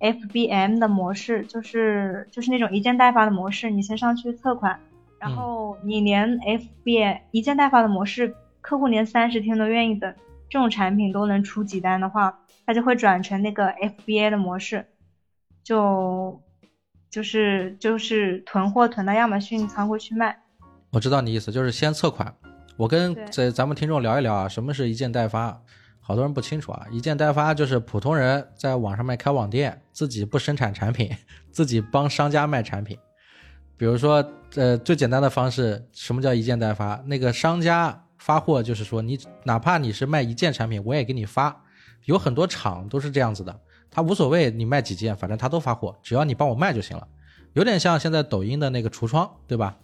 [0.00, 4.80] FBM 的模式，就是就是那种一件代发的模式，你先上去测款，
[5.18, 8.34] 然后你连 FBM 一件代发的模式。
[8.62, 10.14] 客户连三十天都愿意等，
[10.50, 14.84] 这种产品都能出几单的话，他就会转成那个 FBA 的模式，
[15.64, 16.42] 就
[17.08, 20.38] 就是就是囤货囤到亚马逊仓库去卖。
[20.92, 22.34] 我知道你意思，就是先测款。
[22.80, 25.62] 我跟这咱们听众聊一聊啊，什么是一件代发？
[26.00, 26.86] 好多人不清楚啊。
[26.90, 31.14] 一件代发就是普通人在网上面开网店，自己不生产产品，
[31.52, 32.96] 自己帮商家卖产品。
[33.76, 37.02] 比如说，呃，最简单的方式，什么叫一件代发？
[37.04, 38.06] 那个商家。
[38.16, 41.64] 发货就是说，你哪怕你是卖一件产品，我也给你发。
[42.06, 47.06] 有很多厂都是这样子的，他无所谓你卖几件，反正他都发货，只要你帮我卖就行了。
[47.52, 49.76] 有点像现在抖音的那个橱窗，对吧？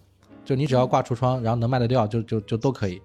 [0.46, 3.02] 就你只要挂橱窗，然后能卖得掉，就就就都可以。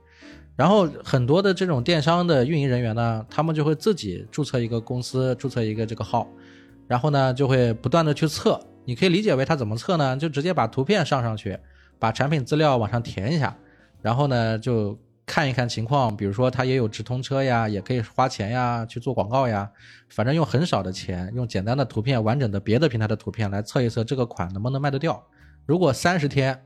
[0.56, 6.25] 然后很多的这种电商的运营人员呢，他们就会自己注册一个公司，注册一个这个号，
[6.88, 8.58] 然后呢就会不断的去测。
[8.86, 10.15] 你可以理解为他怎么测呢？
[10.15, 11.60] 就直接把图片上上去，
[11.99, 13.58] 把产品资料往上填一下，
[14.01, 14.97] 然后呢就。
[15.23, 19.69] 看一看情况，比如说他也有直通车呀，也可以花钱呀去做广告呀，
[20.10, 25.23] 反正用很少的钱，用简单的图片、完整的别的平台的图片来测一测这个款能不能卖得掉。
[25.65, 26.60] 如果三十天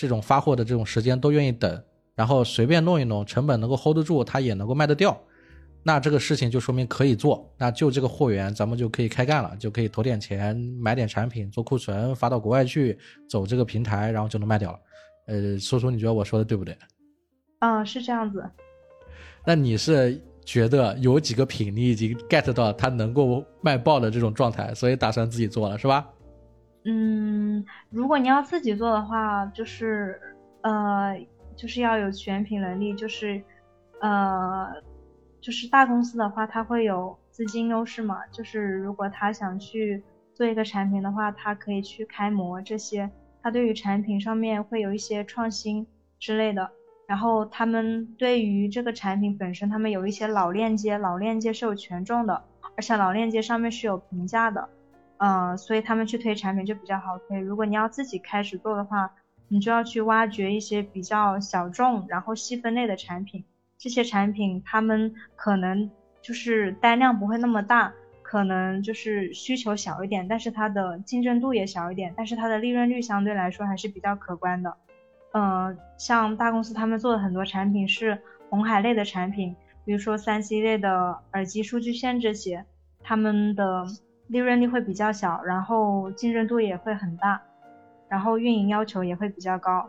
[0.00, 1.82] 这种发货的这种时间都愿意等，
[2.14, 5.14] 然后随便弄一弄，成本能够 hold 得住，它也能够卖得掉，
[5.82, 7.46] 那这个事情就说明可以做。
[7.58, 14.78] 那就这个货源，咱们就可以开干了，就可以投点钱买点产品做库存，发到国外去，走这个平台，然后就能卖掉了。
[15.26, 16.74] 呃，叔叔，你觉得我说的对不对？
[17.58, 18.42] 嗯，是这样子。
[19.44, 26.08] 那你是觉得有几个品你已经 get 到它能够卖爆的这种状态，所以打算自己做了，是吧？
[26.84, 30.20] 嗯，如果你要自己做的话，就是
[30.62, 31.14] 呃，
[31.54, 33.42] 就是要有选品能力，就是
[34.00, 34.66] 呃，
[35.40, 38.26] 就是大公司的话，它会有资金优势嘛。
[38.28, 40.02] 就是如果他想去
[40.34, 43.10] 做一个产品的话，他可以去开模这些，
[43.42, 45.86] 他对于产品上面会有一些创新
[46.18, 46.70] 之类的。
[47.06, 52.44] 然后他们对于这个产品本身，他们有一些老链接，老链接是有权重的，
[52.76, 54.68] 而且老链接上面是有评价的，
[55.20, 57.38] 嗯，所以他们去推产品就比较好推。
[57.38, 59.12] 如果你要自己开始做的话，
[59.48, 63.44] 你就要去挖掘一些比较小众，然后细分类的产品，
[63.76, 65.90] 这些产品他们可能
[66.22, 74.74] 就是单量不会那么大，可能就是需求小一点，但是它的竞争度也小一点，但是它的利润率相对来说还是比较可观的。
[75.32, 79.54] 嗯，像大公司他们做的很多产品是红海类的产品，
[79.84, 82.64] 比如说三 C 类的耳机、数据线这些，
[83.02, 83.84] 他们的
[84.30, 87.42] 利润率会比较小，然后竞争度也会很大，
[88.08, 89.88] 然后运营要求也会比较高。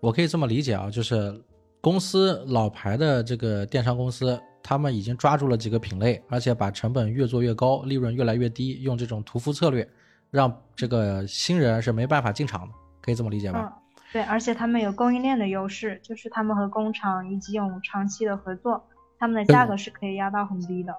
[0.00, 1.40] 我可以这么理解啊，就是
[1.80, 9.88] 公司老牌的这个电商公司，他们已经抓住了几个品类，而且把成本越做越高，利润越来越低，用这种屠夫策略，
[10.32, 13.72] 让这个新人是没办法进场的，可以这么理解吧？
[14.12, 18.84] 对，而且他们有供应链的优势，就是他们和工厂以及有长期的合作，
[19.16, 20.92] 他们的价格是可以压到很低的。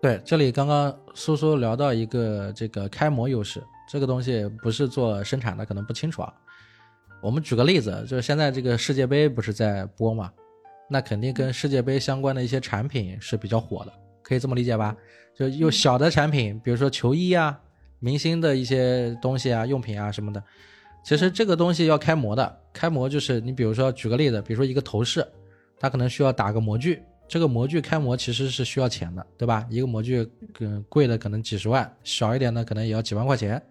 [0.00, 6.32] 对，这里刚刚苏苏聊到一个这个开模优势，这个东西不是做生产的，可能不清楚啊。
[7.20, 10.30] 我们举个例子，就是现在这个世界杯不是在播嘛，
[10.88, 14.96] 那肯定跟世界杯相关的一些产品是比较火的，可以这么理解吧？
[15.34, 17.58] 就用小的产品，比如说球衣啊、
[17.98, 20.40] 明星的一些东西啊、用品啊什么的。
[21.04, 25.26] 其实这个东西要开模的，开模就是你比如说举个例子，比如说一个头饰，
[25.80, 29.66] 它可能需要打个模具，这个模具开模其实是需要钱的，对吧？
[29.70, 30.26] 一个模具，
[30.60, 33.62] 嗯，贵的可能几十万，小一点的可能也要几万块钱。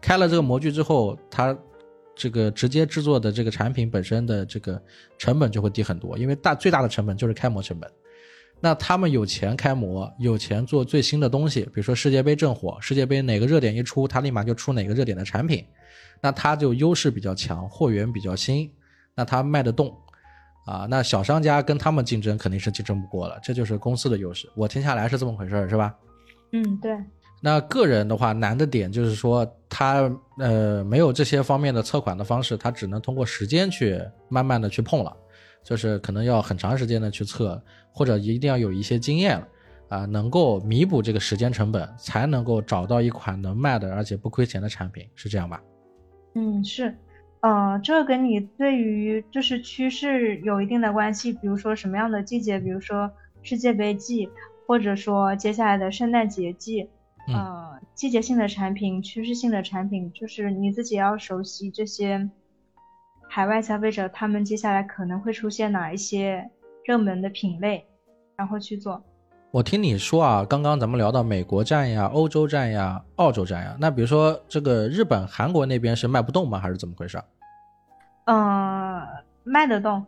[0.00, 1.56] 开了这个模具之后，它
[2.14, 4.80] 这个直接制作的这个产品本身的这个
[5.16, 7.90] 成本就会低很多，因为大最大的成本就是开模成本。
[8.60, 15.64] 那他们有钱开模，有钱做最新的东西，比如说世界杯正火，世界杯哪个热点一出，他立马就出哪个热点的产品。
[16.20, 18.68] 那它就优势比较强，货源比较新，
[19.14, 19.96] 那它卖得动，
[20.68, 24.46] 啊，那小商家跟他们竞争肯定是竞争不过了，这就是公司的优势。
[24.54, 25.94] 我听下来是这么回事儿，是吧？
[26.52, 26.94] 嗯，对。
[27.40, 35.16] 那个人的话，难的点就是说他呃没有这些方面的测款的方式，他只能通过时间去慢慢的去碰了，
[35.64, 37.58] 就是可能要很长时间的去测，
[37.90, 39.48] 或者一定要有一些经验了
[39.88, 45.62] 啊，能够弥补这个时间成本，才能够找到一款能卖的而且不亏钱的产品，是这样吧？
[46.34, 46.94] 嗯，是，
[47.48, 53.10] 呃，这跟你对于就是趋势有一定的关系，比如说什么样的季节，比如说
[53.42, 54.28] 世界杯季，
[54.66, 56.90] 或者说接下来的圣诞节季。
[57.28, 62.28] 呃，季节性的产品、趋势性的产品，就是你自己要熟悉这些
[63.30, 66.50] 海外消费者，他们接下来可能会出现哪一些
[66.84, 67.86] 热门的品类，
[68.36, 69.02] 然后去做。
[69.50, 76.58] 我听你说啊，刚刚咱们聊到美国站呀、欧洲站呀、澳洲站呀，那比如说这个日本、韩国那边是卖不动吗？
[76.58, 77.18] 还是怎么回事？
[78.28, 80.04] 呃，卖得动，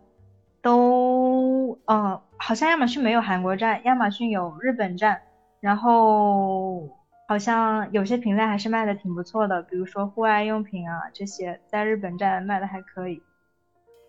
[0.60, 5.22] 都呃，好像亚马逊没有韩国站，亚马逊有日本站，
[5.60, 6.96] 然后。
[7.30, 13.22] 好像有些品类还是卖的挺不错的，比如说户外用品啊这些，在日本站卖的还可以。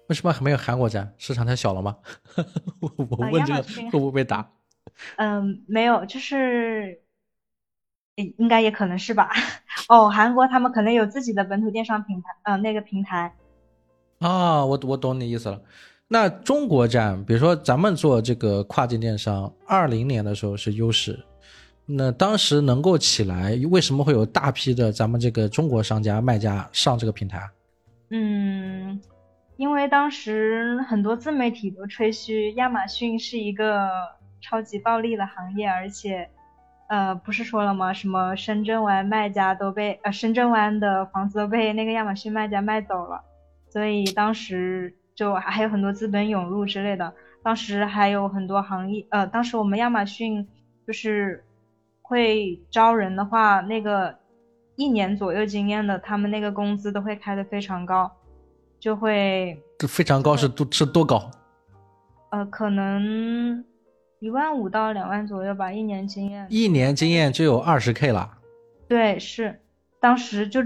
[0.07, 1.13] 为什么还没有韩国站？
[1.19, 1.97] 市场太小了吗？
[2.81, 4.49] 我我问这个会不会被打？
[5.17, 7.03] 嗯，没有，就是
[8.15, 9.29] 应该也可能是吧。
[9.87, 13.35] 哦，韩国他们可能有自己的本土电商平台，嗯，那个平台。
[14.21, 15.59] 啊，我我懂你意思了。
[16.07, 21.19] 那中国站，比如说咱们做这个跨境电商，二零年的时候是优势。
[21.85, 27.49] 那当时能够起来，为什么会有大批的咱们这个中国商家卖家上这个平台？
[28.11, 29.01] 嗯，
[29.57, 33.89] 因为当时很多自媒体都吹嘘亚马逊是一个
[34.41, 36.29] 超级暴利的行业，而且，
[36.89, 37.91] 呃，不是说了吗？
[37.91, 43.21] 什么深圳湾卖家都被呃深圳湾的房子都被那个亚马逊卖家卖走了，
[43.71, 47.11] 所以当时就还有很多资本涌入之类的。
[47.41, 50.47] 当时还有很多行业，呃，当时我们亚马逊
[50.85, 51.43] 就是。
[52.03, 54.13] 会招人的话，那个
[54.75, 58.11] 一年左右经验的，他们那个工资都会开的非常高，
[58.81, 61.31] 就会这非常高是多是多高？
[62.31, 63.63] 呃，可能
[64.19, 66.45] 一万五到两万左右吧，一年经验。
[66.49, 68.29] 一年经验就有二十 K 了。
[68.89, 69.61] 对，是
[70.01, 70.59] 当时就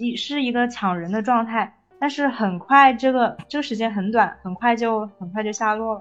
[0.00, 6.00] 一是一个抢人的状态，但是很快这个这个时间很短，很快就很快就下落了。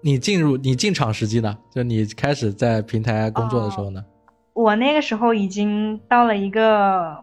[0.00, 1.56] 你进入你进场时机呢？
[1.70, 4.02] 就你开始在平台工作的时候呢？
[4.54, 7.22] 我那个时候已经到了一个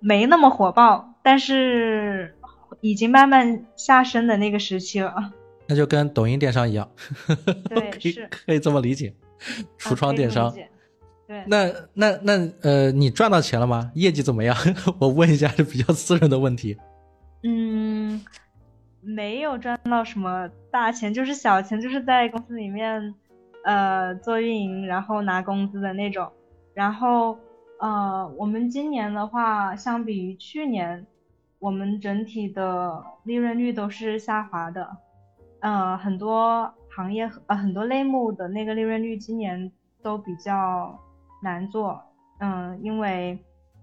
[0.00, 2.34] 没那么火爆，但是
[2.80, 5.14] 已经慢慢下升的那个时期了。
[5.66, 6.88] 那就跟抖音电商一样，
[7.68, 9.12] 对， 可以可以这么理解，
[9.78, 10.50] 橱窗电商。
[11.26, 13.90] 对，那那那呃，你赚到钱了吗？
[13.94, 14.56] 业绩怎么样？
[14.98, 16.74] 我问一下这比较私人的问题。
[17.42, 18.20] 嗯。
[19.00, 23.14] 没有赚到什么大钱，就是小钱，就是在公司里面，
[23.64, 26.32] 呃，做运营，然后拿工资的那种。
[26.74, 27.38] 然后，
[27.78, 31.06] 呃，我们今年的话，相比于去年，
[31.60, 34.96] 我们整体的利润率都是下滑的。
[35.60, 39.70] 呃，很多行业呃很多类目的那个利润率今年
[40.02, 40.98] 都比较
[41.40, 42.02] 难做。
[42.40, 43.38] 嗯，因为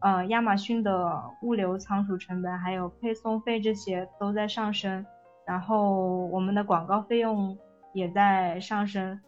[0.06, 5.04] 呃亚马逊的物流仓储成本还有配送费这些都在上升。
[5.48, 7.58] 然后我们的广告费用
[7.92, 9.20] 也在上升，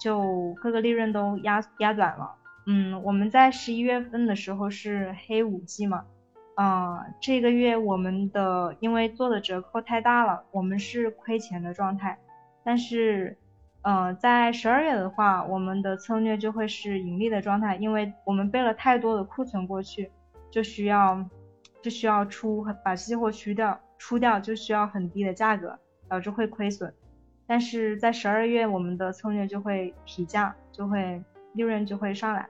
[0.00, 2.36] 就各个利润都压压短了。
[2.68, 6.04] 嗯，我们在十一月份的时候是黑五季嘛，
[6.54, 12.16] 啊，这个月我们的因为做的折扣太大了，我们是亏钱的状态。
[12.62, 13.36] 但是，
[13.86, 20.10] 呃，在十二月的话，我们的策略就会是盈利的状态，因为我们备了太多的库存过去，
[20.50, 21.24] 就需要
[21.80, 23.80] 就需要出把期货去掉。
[23.96, 26.92] 出掉就需要很低的价格，导致会亏损。
[27.46, 31.22] 但是在十二月，我们的策略就会提价，就会
[31.54, 32.46] 利润就会上来。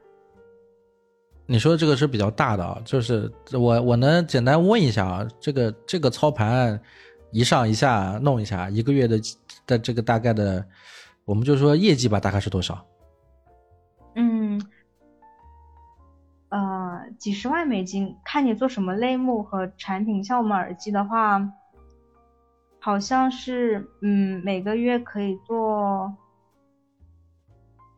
[1.45, 6.81] 你说的这个是比较大的啊，就是我我能简单问一下啊，这个这个操盘
[7.31, 9.21] 一上一下弄一下，一个月的
[9.67, 10.67] 的这个大概的，
[11.27, 12.87] 我们就说业绩吧，大概是多少？
[14.15, 14.59] 嗯。
[16.49, 20.23] 呃，几十万美金，看你做什么类目和产品。
[20.23, 21.53] 像我们耳机的话，
[22.79, 26.15] 好像是，嗯，每个月可以做，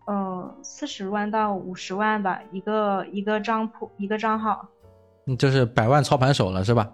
[0.07, 4.67] 呃，四十万到五十万吧，一个一个账铺，一个账号。
[5.27, 6.91] 嗯，就是百万操盘手了，是吧？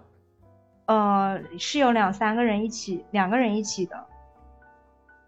[0.87, 4.05] 呃，是有两三个人一起，两个人一起的。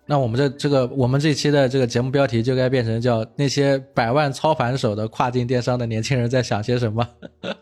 [0.09, 7.05] 那我们这这个我们这期的这个节目标题就该变成叫那些百万操盘手的跨境电商的年轻人在想些什么？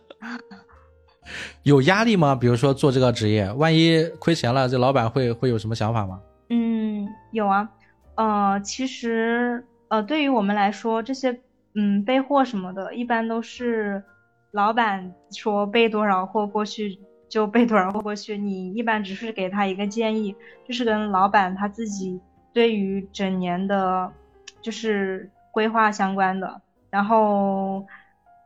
[1.63, 2.35] 有压力吗？
[2.35, 6.21] 比如说做这个职业，万一亏钱了，这老板会会有什么想法吗？
[6.49, 7.67] 嗯，有啊，
[8.13, 11.39] 呃，其实呃，对于我们来说，这些
[11.73, 14.03] 嗯，备货什么的，一般都是
[14.51, 20.35] 老板说备多少货过去就备多少货过去，你一般只是给他一个建议，
[20.67, 22.21] 就是跟老板他自己
[22.55, 24.13] 对于整年的，
[24.61, 26.61] 就是规划相关的。
[26.89, 27.85] 然后，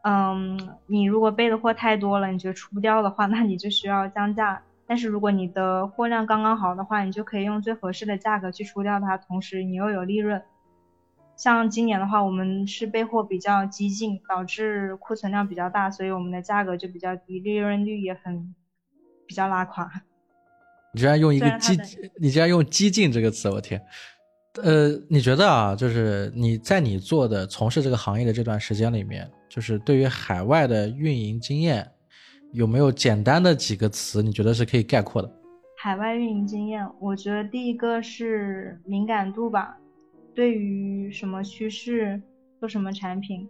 [0.02, 0.58] 嗯，
[0.88, 4.64] 你如果备的货太多了，你觉得出不掉的话，那你就需要降价。
[4.88, 10.42] 但是如果你的货量刚刚好的话，你就可以用最合适的价格去出掉它，同时你又有利润。
[11.38, 18.56] 像今年的话，我们是备货比较激进，导致库存量比较大，所以我们的价格就比较低，利润率也很
[19.28, 20.02] 比较拉垮。
[20.94, 21.78] 你居然用一个激，
[22.20, 23.82] 你居然用激进这个词，我天！
[24.64, 31.90] 呃，你觉得啊，就是你在你做的从事这个行业的这段时间里面，就是对于海外的运营经验。
[32.52, 34.24] 有没有简单的几个词？
[34.24, 35.32] 你觉得是可以概括的？
[35.78, 39.78] 海外运营经验，我觉得第一个是敏感度吧，
[40.34, 42.20] 对于什么趋势
[42.60, 43.48] 做什么产品，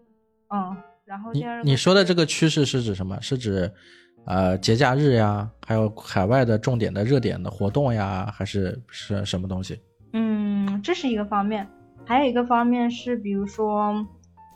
[0.53, 0.75] 嗯，
[1.05, 3.17] 然后第二，你说的这个趋势是指什么？
[3.21, 3.71] 是指
[4.29, 9.81] 呃节假日呀，还有海外的重点的热点的活动呀，还是是什么东西？
[10.13, 11.67] 嗯，这是一个方面，
[12.05, 14.07] 还有一个方面是比如说。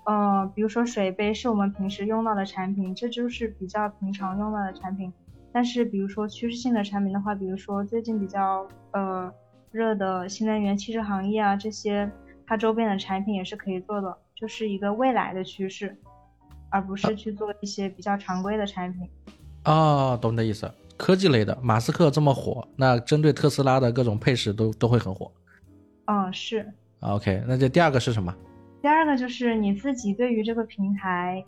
[0.05, 5.09] 呃，比如说水杯是我们平时用到的产品，这就是比较平常用到的产品。
[5.53, 9.34] 但是，比如说趋势性的产品的话，比如说最近比较呃
[9.71, 12.11] 热的新能源汽车行业啊，这些
[12.45, 15.97] 它周边的产品也是可以做的，就是一个未来的趋势，
[16.69, 19.09] 而不是去做一些比较常规的产品。
[19.66, 20.70] 哦，懂你的意思。
[20.95, 25.32] 科技类的，马斯克这么火，那针对特斯拉的各种配饰都都会很火。
[26.05, 26.66] 嗯，是。
[26.99, 28.34] OK，那这第二个是什么？
[28.82, 31.43] 第二个就是你自己对于这个平台，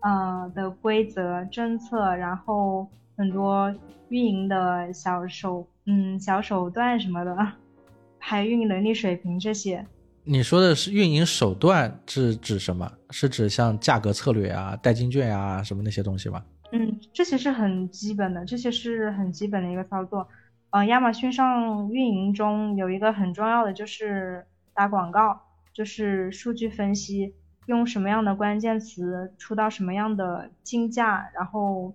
[0.00, 3.72] 呃的规则、政策，然后很多
[4.08, 7.36] 运营的小手，嗯，小手段什么的，
[8.18, 9.84] 还有运营能力水平这些。
[10.22, 12.90] 你说的是运营手段是指什么？
[13.10, 16.42] 是指像价格策略啊、代金券啊什么那些东西吗？
[16.72, 20.28] 嗯，这些是很基本的，这些是很基本的一个操作。
[20.70, 25.42] 呃，亚马逊上运营中有一个很重要的就是打广告。
[25.72, 27.32] 就是数据分析，
[27.66, 31.94] 用什么样的关键词出到什么样的竞价，然后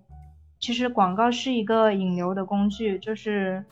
[0.58, 3.66] 其实广告是一个引流的工具，就是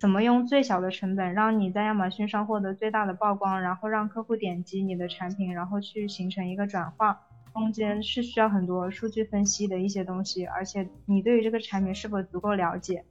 [0.00, 7.20] 怎么用最小的成本让你在亚马逊上获得最大的曝光，然后让客户点击你的产品，然后去形成一个转化，
[7.52, 13.04] 中间是需要很多数据分析的一些东西，而且你对于这个产品是否足够了解，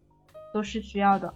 [0.54, 1.34] 都是需要的。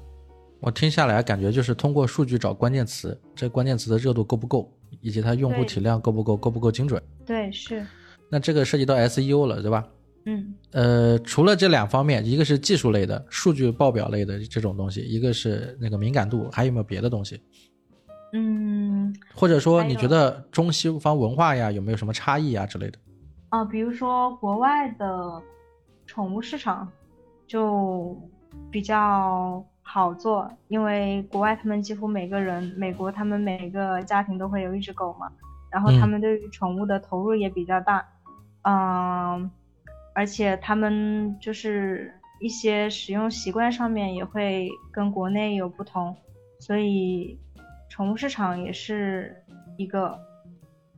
[0.59, 7.01] 我听下来感觉就是通过数据找关键词，这关键词的热度够不够，以及它用户体量够不够，够不够精准？
[7.25, 7.85] 对，是。
[8.29, 9.85] 那这个涉及到 SEO 了，对吧？
[10.25, 10.53] 嗯。
[10.71, 17.41] 呃，除了这两方面，一个是技术类的数据报表类的这种东西，一个是那个敏感度，还有没有别的东西？
[18.33, 19.15] 嗯。
[19.33, 22.99] 或者说，你觉得中西方文化呀，有没有什么差异啊之类的？
[23.49, 25.41] 啊，比如说国外的
[26.05, 26.91] 宠物市场
[27.47, 28.15] 就
[28.69, 29.65] 比较。
[29.85, 35.29] 好做，因为国外他们几乎每个人，美国他们每个家庭都会有一只狗嘛，
[35.69, 38.07] 然后他们对于宠物的投入也比较大，
[38.61, 39.51] 嗯，
[40.15, 46.15] 而且他们就是一些使用习惯上面也会跟国内有不同，
[46.61, 47.37] 所以
[47.93, 49.35] 宠物市场也是
[49.77, 50.17] 一个。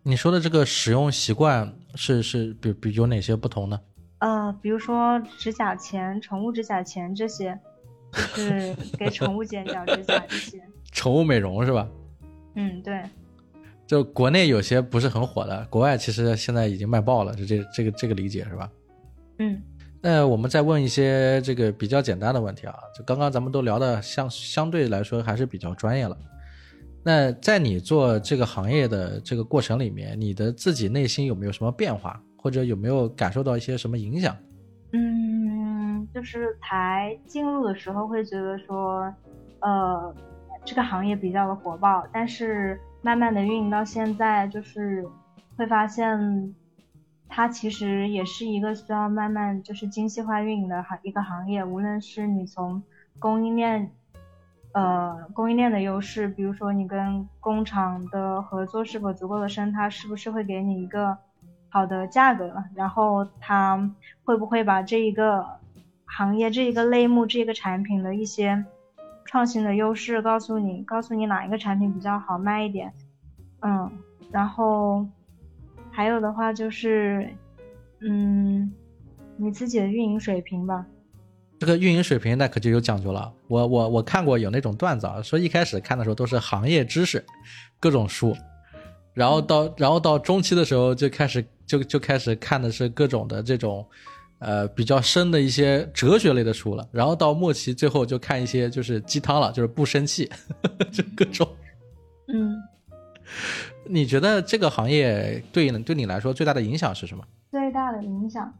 [0.01, 3.77] 你说的这个使用习惯是是比比有哪些不同呢？
[4.19, 7.59] 呃，比如说指甲钳、宠物指甲钳这些。
[8.13, 10.61] 就是 给宠物剪脚指甲这些，
[10.93, 11.85] 宠物美容是吧？
[12.53, 13.03] 嗯，对。
[13.85, 18.71] 就国内有些不是很火的，国外其实现在已经卖爆了，是这这个这个理解是吧？
[19.39, 19.61] 嗯。
[20.01, 26.17] 那我们再问一些这个比较简单的问题啊，就刚刚咱们都聊的相相对来说还是比较专业了。
[27.07, 34.35] 那在你做这个行业的这个过程里面，你的自己内心有没有什么变化，或者有没有感受到一些什么影响？
[34.91, 39.13] 嗯就是才进入的时候会觉得说，
[39.59, 40.15] 呃，
[40.63, 45.05] 这个行业比较的火爆，但是慢慢的运营到现在，就是
[45.57, 46.55] 会发现，
[47.29, 51.63] 它其实也是一个需要慢慢就是精细化运营的行一个行业。
[51.63, 52.81] 无论是你从
[53.19, 53.91] 供应链，
[54.75, 61.17] 呃，供应链的优势，比如说你跟工厂的合作是否足够的深，它是不是会给你一个
[61.69, 63.89] 好的价格，然后它
[64.23, 65.45] 会不会把这一个。
[66.07, 68.63] 行业这一个类目，这个产品的一些
[69.25, 72.93] 创新的优势，告诉你，告诉你哪一个产品比较好卖一点，
[73.61, 73.91] 嗯，
[74.31, 75.05] 然后
[75.91, 77.27] 还有的话就是，
[77.99, 78.71] 嗯，
[79.35, 80.85] 你自己的运营水平吧。
[81.59, 83.31] 这个运营水平那可就有讲究了。
[83.47, 87.23] 我我我看过有那种段子啊，说一开始看的时候都是行业知识，
[87.79, 88.35] 各种书，
[89.13, 93.87] 然后到然后到中期的时候就开始就就开始看的是各种的这种，
[94.39, 100.29] 呃比较深的一些哲学类的书了，然后到末期最后就看一些就是鸡汤了，就是不生气，
[100.91, 101.47] 就各种。
[102.27, 102.57] 嗯，
[103.85, 107.23] 你觉得这个行业对对你来说最大的影响是什么？
[107.51, 108.53] 最大的影响，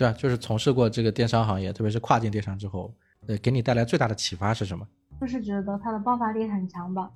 [0.00, 2.90] 对啊，就是从事过这个电商行业，特别是跨境电商之后，
[3.26, 4.88] 呃，给你带来最大的启发是什么？
[5.20, 7.10] 就是觉得它的爆发力很强吧。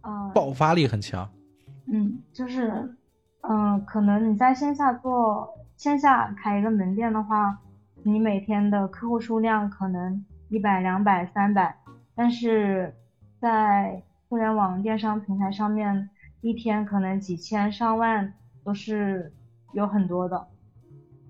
[0.00, 1.30] 啊，爆发力很强。
[1.86, 2.96] 嗯，就是，
[3.42, 7.56] 嗯，可能你在线下做线下开一个门店的话，
[8.02, 11.78] 你每天的客户数量可能一百、两百、三百，
[12.16, 12.92] 但是
[13.40, 18.34] 在互联网电商平台上面，一天可能几千上万
[18.64, 19.32] 都是
[19.74, 20.48] 有很多的。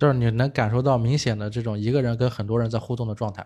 [0.01, 3.45] 就是你能感受到明显的这种一个人跟很多人在互动的状态。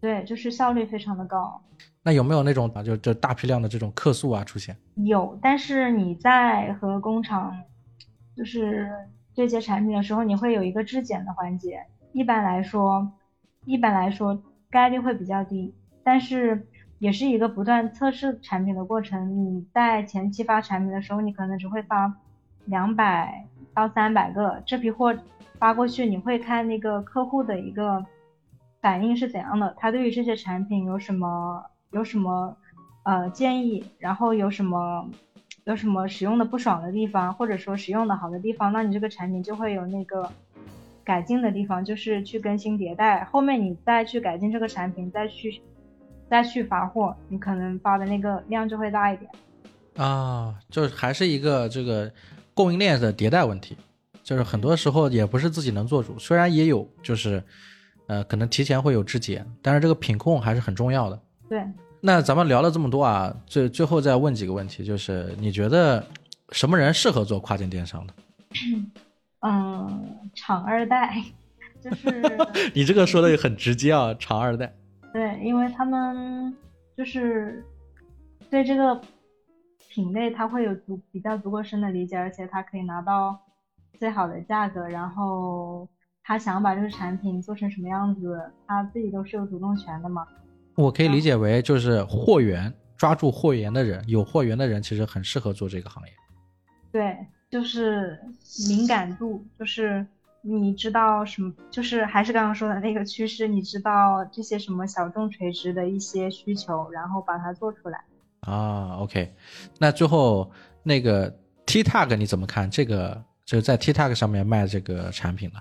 [0.00, 1.62] 对，就是效率非常的高。
[2.02, 4.74] 那有没有那种啊，就就大批量的这种客诉啊出现？
[4.94, 7.54] 有，但是你在和工厂
[8.34, 8.90] 就是
[9.34, 11.84] 对接产品的时候，你会有一个质检的环节。
[12.12, 13.12] 一般来说，
[13.66, 16.66] 一般来说概率会比较低，但是
[16.98, 19.44] 也是一个不断测试产品的过程。
[19.44, 22.12] 你在前期发产品的时候，你可能只会发
[22.64, 25.14] 两百到三百个，这批货
[25.62, 28.04] 发过去，你会看那个客户的一个。
[28.80, 29.72] 反应是怎样的？
[29.78, 32.56] 他对于这些产品有什么有什么
[33.04, 33.84] 呃建议？
[33.96, 35.08] 然后有什么
[35.62, 38.72] 有什么使用的不爽的地方，或者说使用的好的地方？
[38.72, 40.28] 那你这个产品就会有那个
[41.04, 43.22] 改进的地方，就是去更新迭代。
[43.22, 45.62] 后面你再去改进这个产品，再去
[46.28, 49.30] 再去发货，你可能发的那个量就会大一点。
[49.96, 52.12] 啊，就还是一个这个
[52.52, 53.76] 供应链的迭代问题，
[54.22, 57.42] 就是很多时候也不是自己能做主，虽然也有就是。
[58.08, 61.18] 呃，可能提前会有质检，但是这个品控还是很重要的。
[61.48, 61.64] 对，
[62.00, 66.04] 那咱们聊了这么多啊，最最后再问几个问题，就是你觉得
[66.50, 68.14] 什么人适合做跨境电商的？
[69.46, 71.22] 嗯，厂二代，
[71.80, 72.36] 就是
[72.74, 74.74] 你这个说的也很直接啊，厂二代。
[75.12, 76.54] 对，因为他们
[76.96, 77.64] 就是
[78.50, 79.00] 对这个
[79.88, 83.40] 品类他会有足比较足够深的理解，而且他可以拿到
[83.98, 85.88] 最好的价格，然后。
[86.24, 90.24] 他想把这个产品做成什么样子，他自己都是有主动权的嘛。
[90.76, 96.12] 我可以理解为就是货源，抓住货源的人，有货源的人其实很适合做这个行业。
[96.92, 97.18] 对，
[97.50, 98.16] 就是
[98.68, 100.06] 敏感度，就是
[100.42, 107.98] 你知道什么，就是还是刚刚说的那个趋势，你知道这些什么小众垂直的一些需求，然后把它做出来。
[108.42, 109.34] 啊，OK，
[109.80, 110.48] 那最后
[110.84, 111.36] 那个
[111.66, 112.70] TikTok 你怎么看？
[112.70, 115.56] 这个就是在 TikTok 上面卖这个产品的？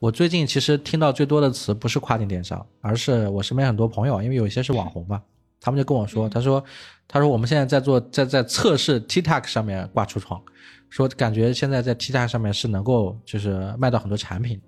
[0.00, 5.22] 我最近其实听到最多的词不是跨境电商，而是我身边很多朋友，因为有一些是网红嘛，
[5.60, 6.62] 他们就跟我说，他说，
[7.08, 10.42] 他说我们现在在做在在测试 TikTok 上面挂橱窗，
[10.90, 14.60] 说感觉现在在 TikTok 上面是能够就是卖到很多产品，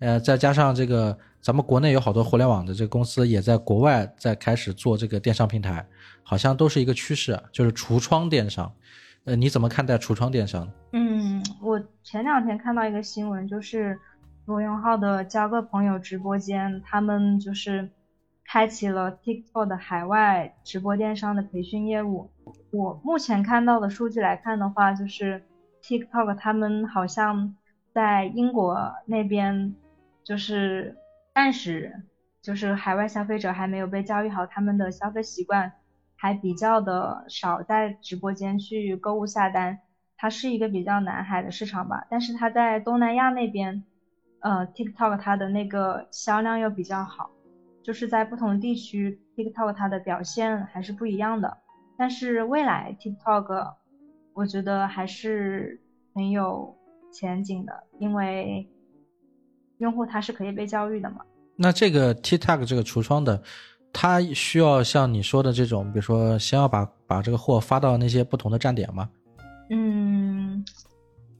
[0.00, 5.86] 呃，再加上这个咱们国内有好多互联网的这个公司也在国外在开始做这个电商平台，
[6.22, 8.70] 好像都是一个趋势，就是橱窗电商，
[9.24, 10.70] 呃，你怎么看待橱窗电商？
[10.92, 13.98] 嗯，我前两天看到一个新闻，就是。
[14.46, 17.88] 罗永浩的交个朋友直播间，他们就是
[18.44, 22.30] 开启了 TikTok 的海外直播电商的培训业务。
[22.70, 25.42] 我目前看到的数据来看的话，就是
[25.82, 27.56] TikTok 他们好像
[27.94, 29.74] 在英国那边，
[30.22, 30.94] 就是
[31.32, 32.02] 暂时
[32.42, 35.72] 就是海外消费者还没有被教育好他们的消费习惯，
[36.16, 39.80] 还比较的少在直播间去购物下单。
[40.16, 43.84] 它是一个比较南海的市场吧，但是它在东南亚那边。
[44.40, 47.30] 呃，TikTok 它的那个销量又比较好，
[47.82, 51.56] 就是在不同地区，TikTok 它的表现还是不一样的。
[51.96, 53.74] 但是未来 TikTok，
[54.34, 55.80] 我觉得还是
[56.14, 56.76] 很有
[57.10, 58.68] 前景的，因为
[59.78, 61.24] 用户他是可以被教育的嘛。
[61.56, 63.42] 那这个 TikTok 这个橱窗的，
[63.94, 69.08] 它需要像你说的这种，比如说先要把把这个货发到那些不同的站点吗？
[69.70, 70.62] 嗯，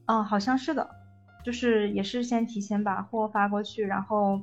[0.07, 0.89] 哦，好像是的。
[1.43, 4.41] 就是也是先提前把货发过去，然后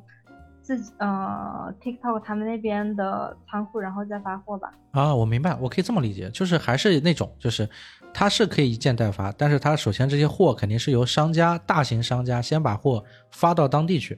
[0.60, 4.72] 自己呃 TikTok 他们那边的仓库，然后再发货吧。
[4.92, 7.68] 啊，我明白，我可以这么理解，就是还是那种，就是
[8.14, 13.02] 它是可以一件代发，但是它首先这些货肯定是由商家大型商家先把货
[13.32, 14.16] 发到当地去，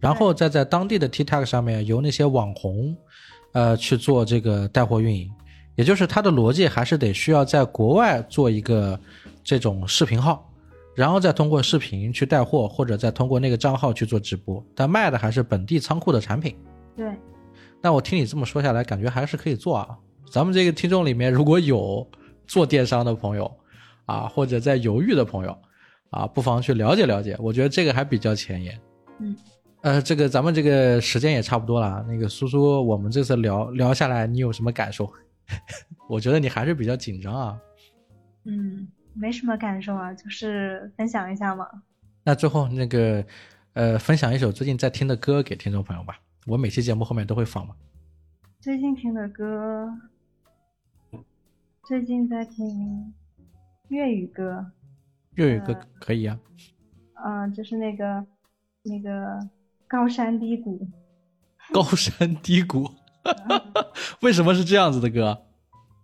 [0.00, 2.96] 然后再在当地的 TikTok 上面由那些网红
[3.52, 5.30] 呃去做这个带货运营，
[5.76, 8.98] 也就是它的逻辑还是得需要在国外做一个
[9.42, 10.44] 这种视频号。
[10.94, 16.56] 然后再通过视频去带货，或者再通过那个账号去做直播，但卖的还是本地仓库的产品。
[16.96, 17.06] 对。
[17.80, 19.96] 那我听你这么说下来，感觉还是可以做啊。
[20.28, 22.04] 咱们这个听众里面如果有
[22.48, 23.48] 做电商的朋友，
[24.06, 25.56] 啊，或者在犹豫的朋友
[26.10, 27.36] 啊，不妨去了解了解。
[27.38, 28.76] 我觉得这个还比较前沿。
[29.20, 29.36] 嗯，
[29.82, 32.04] 呃，这个咱们这个时间也差不多了。
[32.08, 35.10] 那个苏苏，我们这次聊聊下来，你有什么感受？
[36.08, 37.60] 我觉得你还是比较紧张啊。
[38.44, 41.66] 嗯，没什么感受啊，就是分享一下嘛。
[42.24, 43.24] 那最后那个，
[43.74, 46.18] 呃，分享一首最近在听的歌给听众朋友吧。
[46.46, 47.74] 我每期节目后面都会放嘛。
[48.60, 49.88] 最近听的歌，
[51.86, 53.14] 最近在听
[53.88, 54.66] 粤语歌。
[55.34, 56.38] 粤语歌可以啊。
[57.24, 58.26] 嗯，就是那个
[58.82, 59.38] 那个
[59.88, 60.86] 高山低谷。
[61.72, 62.90] 高山低谷，
[64.22, 65.42] 为什么是这样子的歌？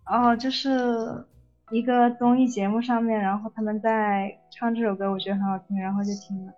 [0.07, 1.25] 哦，就是
[1.71, 6.53] 一个综艺节目上面，然后他们在唱这首歌，我觉得很好听，然后就听了。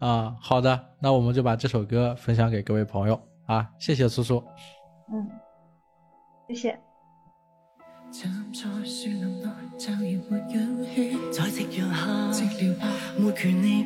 [0.00, 4.42] 啊，好的，那我们就把这首歌分享给各位朋友啊，谢谢苏苏。
[5.12, 5.30] 嗯，
[6.48, 6.78] 谢谢。
[8.10, 9.48] 站在树林内，
[9.78, 12.74] 骤然没氧气，在夕阳下，寂寥，
[13.18, 13.84] 没权利